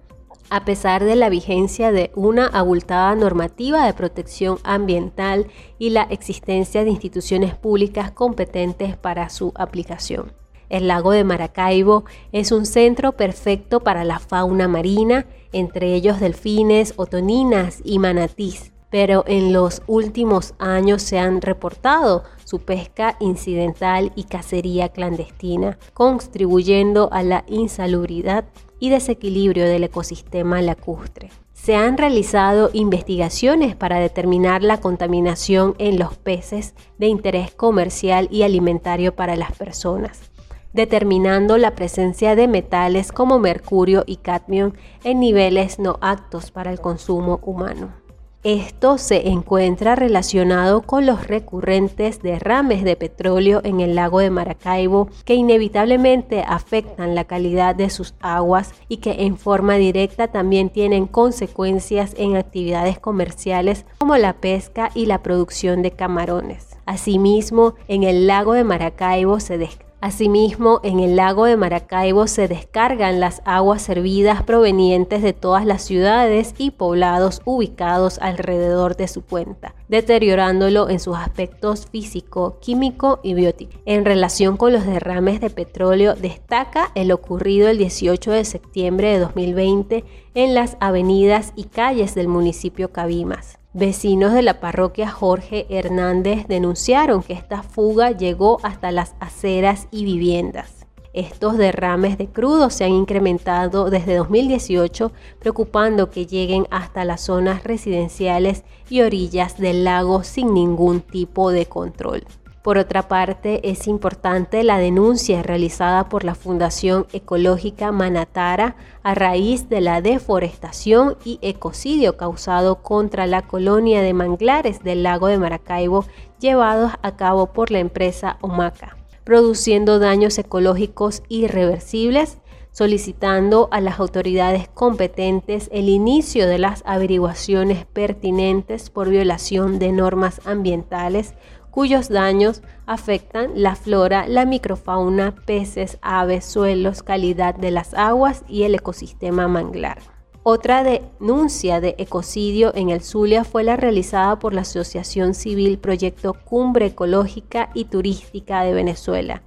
a 0.51 0.65
pesar 0.65 1.05
de 1.05 1.17
la 1.17 1.29
vigencia 1.29 1.93
de 1.93 2.11
una 2.15 2.47
abultada 2.47 3.15
normativa 3.15 3.85
de 3.85 3.95
protección 3.95 4.59
ambiental 4.65 5.47
y 5.79 5.91
la 5.91 6.03
existencia 6.03 6.85
de 6.85 6.91
instituciones 6.91 7.55
públicas 7.55 8.11
competentes 8.11 8.97
para 8.97 9.29
su 9.29 9.53
aplicación. 9.57 10.33
El 10.69 10.89
lago 10.89 11.13
de 11.13 11.25
Maracaibo 11.25 12.05
es 12.33 12.51
un 12.51 12.67
centro 12.67 13.13
perfecto 13.13 13.81
para 13.81 14.05
la 14.05 14.19
fauna 14.19 14.67
marina, 14.67 15.27
entre 15.53 15.95
ellos 15.95 16.19
delfines, 16.19 16.95
otoninas 16.97 17.81
y 17.85 17.99
manatís, 17.99 18.73
pero 18.91 19.25
en 19.27 19.53
los 19.53 19.83
últimos 19.87 20.55
años 20.59 21.03
se 21.03 21.19
han 21.19 21.41
reportado 21.41 22.25
su 22.45 22.61
pesca 22.61 23.17
incidental 23.21 24.13
y 24.17 24.25
cacería 24.25 24.89
clandestina, 24.89 25.79
contribuyendo 25.95 27.09
a 27.13 27.23
la 27.23 27.45
insalubridad 27.47 28.45
y 28.79 28.91
desequilibrio 28.91 29.65
del 29.65 29.85
ecosistema 29.85 30.63
lacustre. 30.63 31.31
Se 31.53 31.75
han 31.75 31.97
realizado 31.99 32.71
investigaciones 32.73 33.75
para 33.75 33.99
determinar 33.99 34.63
la 34.63 34.81
contaminación 34.81 35.75
en 35.79 35.99
los 35.99 36.17
peces 36.17 36.75
de 36.99 37.07
interés 37.07 37.53
comercial 37.53 38.29
y 38.31 38.43
alimentario 38.43 39.17
para 39.17 39.37
las 39.37 39.53
personas, 39.53 40.31
determinando 40.73 41.59
la 41.59 41.75
presencia 41.75 42.37
de 42.37 42.47
metales 42.47 43.11
como 43.11 43.39
mercurio 43.39 44.05
y 44.07 44.17
cadmio 44.17 44.75
en 45.03 45.19
niveles 45.21 45.79
no 45.79 45.99
aptos 46.03 46.51
para 46.51 46.71
el 46.71 46.81
consumo 46.81 47.41
humano. 47.43 48.06
Esto 48.47 48.97
se 48.97 49.27
encuentra 49.27 49.97
relacionado 49.97 50.83
con 50.83 51.05
los 51.05 51.27
recurrentes 51.27 52.23
derrames 52.23 52.85
de 52.85 52.95
petróleo 52.95 53.61
en 53.65 53.81
el 53.81 53.97
lago 53.97 54.21
de 54.21 54.31
Maracaibo 54.31 55.09
que 55.25 55.35
inevitablemente 55.35 56.45
afectan 56.47 57.17
la 57.17 57.25
calidad 57.25 57.75
de 57.75 57.91
sus 57.91 58.15
aguas 58.21 58.73
y 58.87 58.99
que 58.99 59.25
en 59.25 59.37
forma 59.37 59.75
directa 59.75 60.29
también 60.29 60.71
tienen 60.71 61.09
consecuencias 61.09 62.15
en 62.17 62.37
actividades 62.37 63.01
comerciales 63.01 63.85
como 63.99 64.17
la 64.17 64.35
pesca 64.35 64.93
y 64.95 65.07
la 65.07 65.25
producción 65.25 65.83
de 65.83 65.91
camarones. 65.91 66.77
Asimismo, 66.87 67.75
en 67.89 68.05
el 68.05 68.29
lago 68.29 68.53
de 68.53 68.63
Maracaibo 68.63 69.41
se 69.41 69.59
Asimismo, 70.01 70.81
en 70.83 71.01
el 71.01 71.17
lago 71.17 71.47
de 71.47 71.57
Maracaibo 71.57 72.27
se 72.27 72.49
descargan 72.49 73.19
las 73.19 73.41
aguas 73.47 73.81
servidas 73.81 74.43
provenientes 74.43 75.23
de 75.23 75.33
todas 75.33 75.65
las 75.65 75.83
ciudades 75.83 76.55
y 76.59 76.71
poblados 76.71 77.41
ubicados 77.47 78.19
alrededor 78.21 78.97
de 78.97 79.09
su 79.09 79.23
cuenta, 79.23 79.75
deteriorándolo 79.89 80.91
en 80.91 81.01
sus 81.01 81.17
aspectos 81.17 81.87
físico, 81.87 82.59
químico 82.61 83.21
y 83.23 83.33
biótico. 83.33 83.73
En 83.87 84.05
relación 84.05 84.59
con 84.59 84.75
los 84.75 84.85
derrames 84.85 85.41
de 85.41 85.49
petróleo, 85.49 86.15
destaca 86.15 86.91
el 86.95 87.11
ocurrido 87.11 87.69
el 87.69 87.79
18 87.79 88.33
de 88.33 88.45
septiembre 88.45 89.09
de 89.09 89.19
2020 89.21 90.05
en 90.35 90.55
las 90.55 90.77
avenidas 90.79 91.55
y 91.57 91.65
calles 91.65 92.15
del 92.15 92.29
municipio 92.29 92.93
Cabimas. 92.93 93.59
Vecinos 93.79 94.33
de 94.33 94.41
la 94.41 94.59
parroquia 94.59 95.11
Jorge 95.11 95.67
Hernández 95.69 96.47
denunciaron 96.47 97.23
que 97.23 97.35
esta 97.35 97.63
fuga 97.63 98.11
llegó 98.11 98.59
hasta 98.63 98.91
las 98.91 99.15
aceras 99.21 99.87
y 99.91 100.07
viviendas. 100.07 100.87
Estos 101.13 101.59
derrames 101.59 102.17
de 102.17 102.27
crudo 102.27 102.71
se 102.71 102.85
han 102.85 102.93
incrementado 102.93 103.91
desde 103.91 104.17
2018, 104.17 105.13
preocupando 105.41 106.09
que 106.09 106.25
lleguen 106.25 106.67
hasta 106.71 107.05
las 107.05 107.21
zonas 107.21 107.65
residenciales 107.65 108.65
y 108.89 109.03
orillas 109.03 109.59
del 109.59 109.85
lago 109.85 110.23
sin 110.23 110.55
ningún 110.55 111.03
tipo 111.03 111.51
de 111.51 111.67
control. 111.67 112.25
Por 112.67 112.79
otra 112.79 113.07
parte, 113.07 113.71
es 113.71 113.87
importante 113.87 114.65
la 114.65 114.79
denuncia 114.79 115.41
realizada 115.45 116.09
por 116.09 116.25
la 116.25 116.35
Fundación 116.35 117.07
Ecológica 117.13 117.93
Manatara 117.93 118.75
a 119.05 119.15
raíz 119.15 119.69
de 119.69 119.81
la 119.81 120.03
deforestación 120.03 121.17
y 121.25 121.39
ecocidio 121.43 122.17
causado 122.17 122.83
contra 122.83 123.29
la 123.29 123.43
colonia 123.43 124.03
de 124.03 124.15
manglares 124.15 124.83
del 124.83 125.05
lago 125.05 125.29
de 125.29 125.39
Maracaibo 125.39 126.07
llevados 126.41 126.91
a 127.03 127.15
cabo 127.15 127.53
por 127.53 127.71
la 127.71 127.79
empresa 127.79 128.37
Omaca, 128.41 128.97
produciendo 129.23 130.01
daños 130.01 130.37
ecológicos 130.37 131.23
irreversibles 131.29 132.39
solicitando 132.77 133.71
a 133.71 133.81
las 133.81 134.01
autoridades 134.01 134.69
competentes 134.69 135.71
el 135.73 135.89
inicio 135.89 136.47
de 136.47 136.59
las 136.59 136.83
averiguaciones 136.85 137.87
pertinentes 137.87 138.91
por 138.91 139.09
violación 139.09 139.79
de 139.79 139.93
normas 139.93 140.43
ambientales 140.45 141.33
cuyos 141.77 142.09
daños 142.09 142.63
afectan 142.87 143.51
la 143.55 143.77
flora, 143.77 144.27
la 144.29 144.47
microfauna, 144.47 145.35
peces, 145.45 145.99
aves, 146.01 146.47
suelos, 146.47 147.03
calidad 147.03 147.55
de 147.55 147.71
las 147.71 147.93
aguas 147.93 148.45
y 148.49 148.63
el 148.63 148.75
ecosistema 148.75 149.47
manglar. 149.47 149.99
Otra 150.43 150.83
denuncia 150.83 151.83
de 151.83 151.95
ecocidio 151.99 152.75
en 152.75 152.89
el 152.89 153.03
Zulia 153.03 153.45
fue 153.45 153.63
la 153.63 153.77
realizada 153.77 154.39
por 154.39 154.55
la 154.55 154.63
Asociación 154.63 155.35
Civil 155.35 155.79
Proyecto 155.79 156.33
Cumbre 156.33 156.87
Ecológica 156.87 157.69
y 157.75 157.85
Turística 157.85 158.63
de 158.63 158.73
Venezuela, 158.73 159.43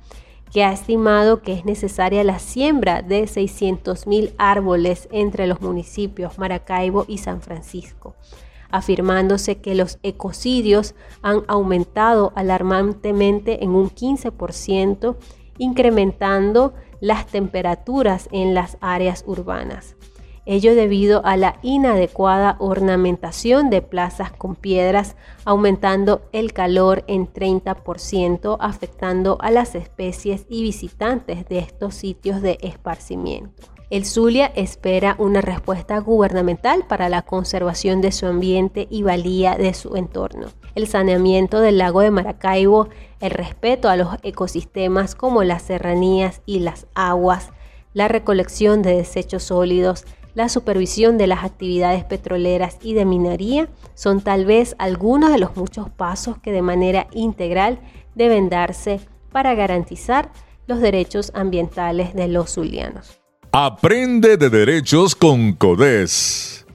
que 0.53 0.63
ha 0.63 0.71
estimado 0.71 1.41
que 1.41 1.53
es 1.53 1.65
necesaria 1.65 2.23
la 2.23 2.37
siembra 2.37 3.01
de 3.01 3.23
600.000 3.23 4.35
árboles 4.37 5.09
entre 5.11 5.47
los 5.47 5.61
municipios 5.61 6.37
Maracaibo 6.37 7.05
y 7.07 7.17
San 7.17 7.41
Francisco 7.41 8.13
afirmándose 8.71 9.57
que 9.57 9.75
los 9.75 9.99
ecocidios 10.03 10.95
han 11.21 11.43
aumentado 11.47 12.31
alarmantemente 12.35 13.63
en 13.63 13.71
un 13.71 13.89
15%, 13.89 15.15
incrementando 15.57 16.73
las 16.99 17.27
temperaturas 17.27 18.29
en 18.31 18.53
las 18.53 18.77
áreas 18.81 19.23
urbanas. 19.27 19.95
Ello 20.45 20.73
debido 20.73 21.23
a 21.25 21.37
la 21.37 21.59
inadecuada 21.61 22.55
ornamentación 22.59 23.69
de 23.69 23.83
plazas 23.83 24.31
con 24.31 24.55
piedras, 24.55 25.15
aumentando 25.45 26.23
el 26.31 26.53
calor 26.53 27.03
en 27.05 27.31
30%, 27.31 28.57
afectando 28.59 29.37
a 29.41 29.51
las 29.51 29.75
especies 29.75 30.47
y 30.49 30.63
visitantes 30.63 31.47
de 31.47 31.59
estos 31.59 31.93
sitios 31.93 32.41
de 32.41 32.57
esparcimiento. 32.61 33.78
El 33.89 34.05
Zulia 34.05 34.51
espera 34.55 35.15
una 35.17 35.41
respuesta 35.41 35.97
gubernamental 35.97 36.85
para 36.87 37.09
la 37.09 37.23
conservación 37.23 38.01
de 38.01 38.11
su 38.11 38.27
ambiente 38.27 38.87
y 38.91 39.01
valía 39.01 39.55
de 39.55 39.73
su 39.73 39.95
entorno. 39.95 40.49
El 40.75 40.87
saneamiento 40.87 41.59
del 41.59 41.79
lago 41.79 42.01
de 42.01 42.11
Maracaibo, 42.11 42.89
el 43.19 43.31
respeto 43.31 43.89
a 43.89 43.95
los 43.95 44.09
ecosistemas 44.21 45.15
como 45.15 45.43
las 45.43 45.63
serranías 45.63 46.43
y 46.45 46.59
las 46.59 46.85
aguas, 46.93 47.49
la 47.93 48.07
recolección 48.07 48.83
de 48.83 48.95
desechos 48.95 49.41
sólidos, 49.45 50.05
la 50.35 50.49
supervisión 50.49 51.17
de 51.17 51.25
las 51.25 51.43
actividades 51.43 52.03
petroleras 52.03 52.77
y 52.83 52.93
de 52.93 53.05
minería 53.05 53.69
son 53.95 54.21
tal 54.21 54.45
vez 54.45 54.75
algunos 54.77 55.31
de 55.31 55.39
los 55.39 55.57
muchos 55.57 55.89
pasos 55.89 56.37
que 56.37 56.51
de 56.51 56.61
manera 56.61 57.07
integral 57.11 57.79
deben 58.13 58.49
darse 58.49 58.99
para 59.31 59.55
garantizar 59.55 60.31
los 60.67 60.79
derechos 60.79 61.31
ambientales 61.33 62.13
de 62.13 62.27
los 62.27 62.53
zulianos. 62.53 63.18
Aprende 63.51 64.37
de 64.37 64.51
derechos 64.51 65.15
con 65.15 65.53
CODES. 65.53 66.67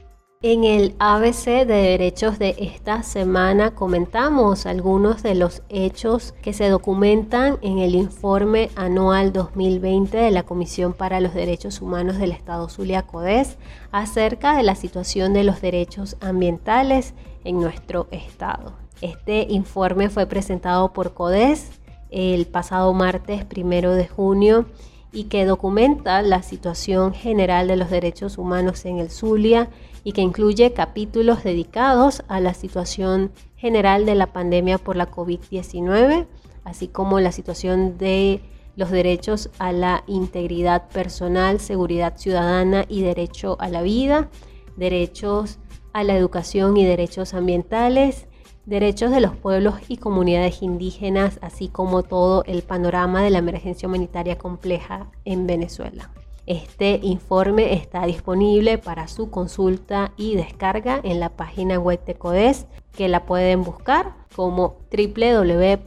En 0.43 0.65
el 0.65 0.97
ABC 0.99 1.45
de 1.45 1.67
derechos 1.67 2.41
de 2.41 2.57
esta 2.59 3.05
semana 3.05 3.77
comentamos 3.77 4.67
algunos 4.67 5.23
de 5.23 5.37
los 5.37 5.63
hechos 5.69 6.35
que 6.43 6.53
se 6.53 6.69
documentan 6.69 7.59
en 7.63 7.79
el 7.79 7.95
informe 7.95 8.71
anual 8.75 9.33
2020 9.33 10.17
de 10.17 10.33
la 10.33 10.43
Comisión 10.43 10.95
para 10.95 11.21
los 11.21 11.33
Derechos 11.33 11.81
Humanos 11.81 12.19
del 12.19 12.33
Estado 12.33 12.69
Zulia 12.69 13.03
CODES 13.03 13.57
acerca 13.93 14.57
de 14.57 14.65
la 14.65 14.75
situación 14.75 15.33
de 15.33 15.45
los 15.45 15.61
derechos 15.61 16.17
ambientales 16.21 17.15
en 17.45 17.61
nuestro 17.61 18.09
estado. 18.11 18.73
Este 19.01 19.47
informe 19.49 20.11
fue 20.11 20.27
presentado 20.27 20.93
por 20.93 21.15
CODES 21.15 21.71
el 22.11 22.47
pasado 22.47 22.93
martes 22.95 23.45
primero 23.45 23.93
de 23.93 24.09
junio 24.09 24.67
y 25.15 25.25
que 25.25 25.47
documenta 25.47 26.21
la 26.23 26.43
situación 26.43 27.15
general 27.15 27.69
de 27.69 27.77
los 27.77 27.89
derechos 27.89 28.37
humanos 28.37 28.85
en 28.85 28.99
el 28.99 29.11
Zulia 29.11 29.71
y 30.03 30.13
que 30.13 30.21
incluye 30.21 30.73
capítulos 30.73 31.45
dedicados 31.45 32.25
a 32.29 32.41
la 32.41 32.53
situación 32.53 33.31
general 33.57 34.05
de 34.05 34.17
la 34.17 34.33
pandemia 34.33 34.77
por 34.77 34.97
la 34.97 35.11
COVID-19, 35.11 36.27
así 36.65 36.89
como 36.89 37.21
la 37.21 37.33
situación 37.33 37.97
de 37.97 38.43
los 38.77 38.91
derechos 38.91 39.51
a 39.59 39.73
la 39.73 40.03
integridad 40.07 40.89
personal, 40.89 41.61
seguridad 41.61 42.17
ciudadana 42.17 42.85
y 42.89 43.03
derecho 43.03 43.57
a 43.61 43.69
la 43.69 43.83
vida, 43.83 44.29
derechos 44.77 45.59
a 45.93 46.03
la 46.03 46.17
educación 46.17 46.77
y 46.77 46.85
derechos 46.85 47.35
ambientales, 47.35 48.27
derechos 48.67 49.11
de 49.11 49.21
los 49.21 49.37
pueblos 49.37 49.77
y 49.89 49.99
comunidades 49.99 50.63
indígenas, 50.63 51.39
así 51.43 51.69
como 51.69 52.03
todo 52.03 52.45
el 52.45 52.63
panorama 52.63 53.23
de 53.23 53.31
la 53.31 53.39
emergencia 53.39 53.89
humanitaria 53.89 54.39
compleja 54.39 55.11
en 55.25 55.47
Venezuela. 55.47 56.11
Este 56.47 57.01
informe 57.03 57.73
está 57.73 58.05
disponible 58.05 58.77
para 58.77 59.09
su 59.09 59.31
consulta 59.31 60.13
y 60.17 60.37
descarga 60.37 61.01
en 61.03 61.19
la 61.19 61.31
página 61.31 61.79
web 61.79 62.05
de 62.05 62.15
CODES 62.17 62.67
que 62.93 63.09
la 63.09 63.25
pueden 63.25 63.63
buscar 63.65 64.15
como 64.37 64.77
www.codes.org. 64.91 65.85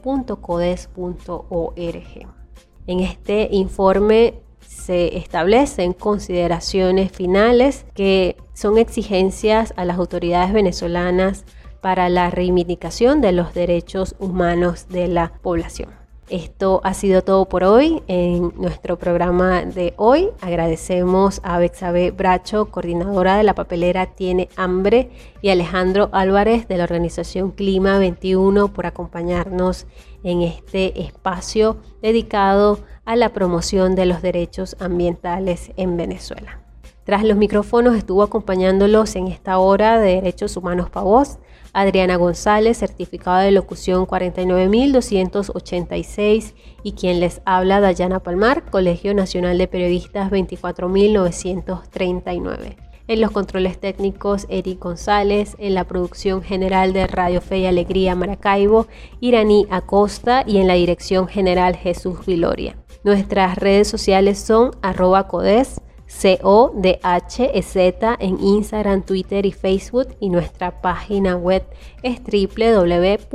En 2.86 3.00
este 3.00 3.48
informe 3.52 4.40
se 4.66 5.16
establecen 5.16 5.92
consideraciones 5.92 7.12
finales 7.12 7.86
que 7.94 8.36
son 8.52 8.78
exigencias 8.78 9.72
a 9.76 9.84
las 9.84 9.98
autoridades 9.98 10.52
venezolanas 10.52 11.44
para 11.80 12.08
la 12.08 12.30
reivindicación 12.30 13.20
de 13.20 13.32
los 13.32 13.54
derechos 13.54 14.14
humanos 14.18 14.88
de 14.88 15.08
la 15.08 15.32
población. 15.42 15.90
Esto 16.30 16.82
ha 16.84 16.92
sido 16.92 17.22
todo 17.22 17.46
por 17.46 17.64
hoy 17.64 18.02
en 18.06 18.52
nuestro 18.56 18.98
programa 18.98 19.62
de 19.62 19.94
hoy. 19.96 20.28
Agradecemos 20.42 21.40
a 21.42 21.58
Bexabe 21.58 22.10
Bracho, 22.10 22.66
coordinadora 22.66 23.38
de 23.38 23.44
la 23.44 23.54
papelera 23.54 24.04
Tiene 24.04 24.50
Hambre, 24.56 25.10
y 25.40 25.48
Alejandro 25.48 26.10
Álvarez 26.12 26.68
de 26.68 26.76
la 26.76 26.84
organización 26.84 27.50
Clima 27.50 27.98
21 27.98 28.74
por 28.74 28.84
acompañarnos 28.84 29.86
en 30.22 30.42
este 30.42 31.00
espacio 31.00 31.78
dedicado 32.02 32.80
a 33.06 33.16
la 33.16 33.30
promoción 33.30 33.94
de 33.94 34.04
los 34.04 34.20
derechos 34.20 34.76
ambientales 34.80 35.70
en 35.78 35.96
Venezuela. 35.96 36.60
Tras 37.04 37.24
los 37.24 37.38
micrófonos 37.38 37.96
estuvo 37.96 38.22
acompañándolos 38.22 39.16
en 39.16 39.28
esta 39.28 39.56
hora 39.56 39.98
de 39.98 40.16
Derechos 40.16 40.58
Humanos 40.58 40.90
para 40.90 41.04
Voz 41.04 41.38
Adriana 41.72 42.16
González, 42.16 42.76
certificado 42.78 43.38
de 43.38 43.50
locución 43.50 44.06
49286 44.06 46.54
y 46.82 46.92
quien 46.92 47.20
les 47.20 47.42
habla 47.44 47.80
Dayana 47.80 48.20
Palmar, 48.20 48.70
Colegio 48.70 49.12
Nacional 49.14 49.58
de 49.58 49.68
Periodistas 49.68 50.30
24939. 50.30 52.76
En 53.08 53.20
los 53.22 53.30
controles 53.30 53.80
técnicos, 53.80 54.44
Eric 54.50 54.80
González. 54.80 55.56
En 55.58 55.72
la 55.72 55.84
producción 55.84 56.42
general 56.42 56.92
de 56.92 57.06
Radio 57.06 57.40
Fe 57.40 57.60
y 57.60 57.66
Alegría 57.66 58.14
Maracaibo, 58.14 58.86
Iraní 59.20 59.66
Acosta. 59.70 60.44
Y 60.46 60.58
en 60.58 60.68
la 60.68 60.74
dirección 60.74 61.26
general, 61.26 61.74
Jesús 61.74 62.26
Viloria. 62.26 62.76
Nuestras 63.04 63.56
redes 63.56 63.88
sociales 63.88 64.38
son 64.38 64.72
arroba 64.82 65.26
codes 65.26 65.80
C-O-D-H-E-Z 66.08 67.76
en 68.18 68.40
Instagram, 68.40 69.02
Twitter 69.02 69.46
y 69.46 69.52
Facebook 69.52 70.08
y 70.18 70.30
nuestra 70.30 70.80
página 70.80 71.36
web 71.36 71.62
es 72.02 72.20
www.codes.org. 72.24 73.28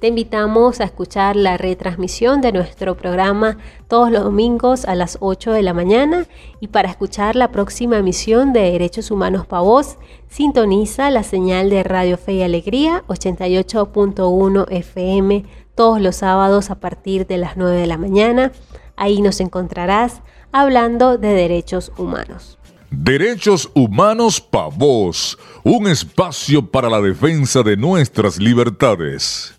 Te 0.00 0.06
invitamos 0.06 0.80
a 0.80 0.84
escuchar 0.84 1.34
la 1.34 1.56
retransmisión 1.56 2.40
de 2.40 2.52
nuestro 2.52 2.96
programa 2.96 3.58
todos 3.88 4.12
los 4.12 4.22
domingos 4.22 4.84
a 4.84 4.94
las 4.94 5.18
8 5.20 5.50
de 5.50 5.62
la 5.62 5.74
mañana 5.74 6.26
y 6.60 6.68
para 6.68 6.88
escuchar 6.88 7.34
la 7.34 7.50
próxima 7.50 7.98
emisión 7.98 8.52
de 8.52 8.60
Derechos 8.60 9.10
Humanos 9.10 9.44
para 9.44 9.62
Voz, 9.62 9.98
sintoniza 10.28 11.10
la 11.10 11.24
señal 11.24 11.68
de 11.68 11.82
Radio 11.82 12.16
Fe 12.16 12.34
y 12.34 12.42
Alegría 12.42 13.02
88.1 13.08 14.66
FM 14.70 15.44
todos 15.74 16.00
los 16.00 16.16
sábados 16.16 16.70
a 16.70 16.76
partir 16.76 17.26
de 17.26 17.38
las 17.38 17.56
9 17.56 17.76
de 17.76 17.86
la 17.88 17.98
mañana 17.98 18.52
Ahí 18.98 19.22
nos 19.22 19.40
encontrarás 19.40 20.22
hablando 20.52 21.18
de 21.18 21.28
derechos 21.28 21.92
humanos. 21.96 22.58
Derechos 22.90 23.70
Humanos 23.74 24.40
Pa' 24.40 24.68
Vos, 24.68 25.38
un 25.62 25.86
espacio 25.86 26.70
para 26.70 26.88
la 26.88 27.00
defensa 27.00 27.62
de 27.62 27.76
nuestras 27.76 28.38
libertades. 28.38 29.57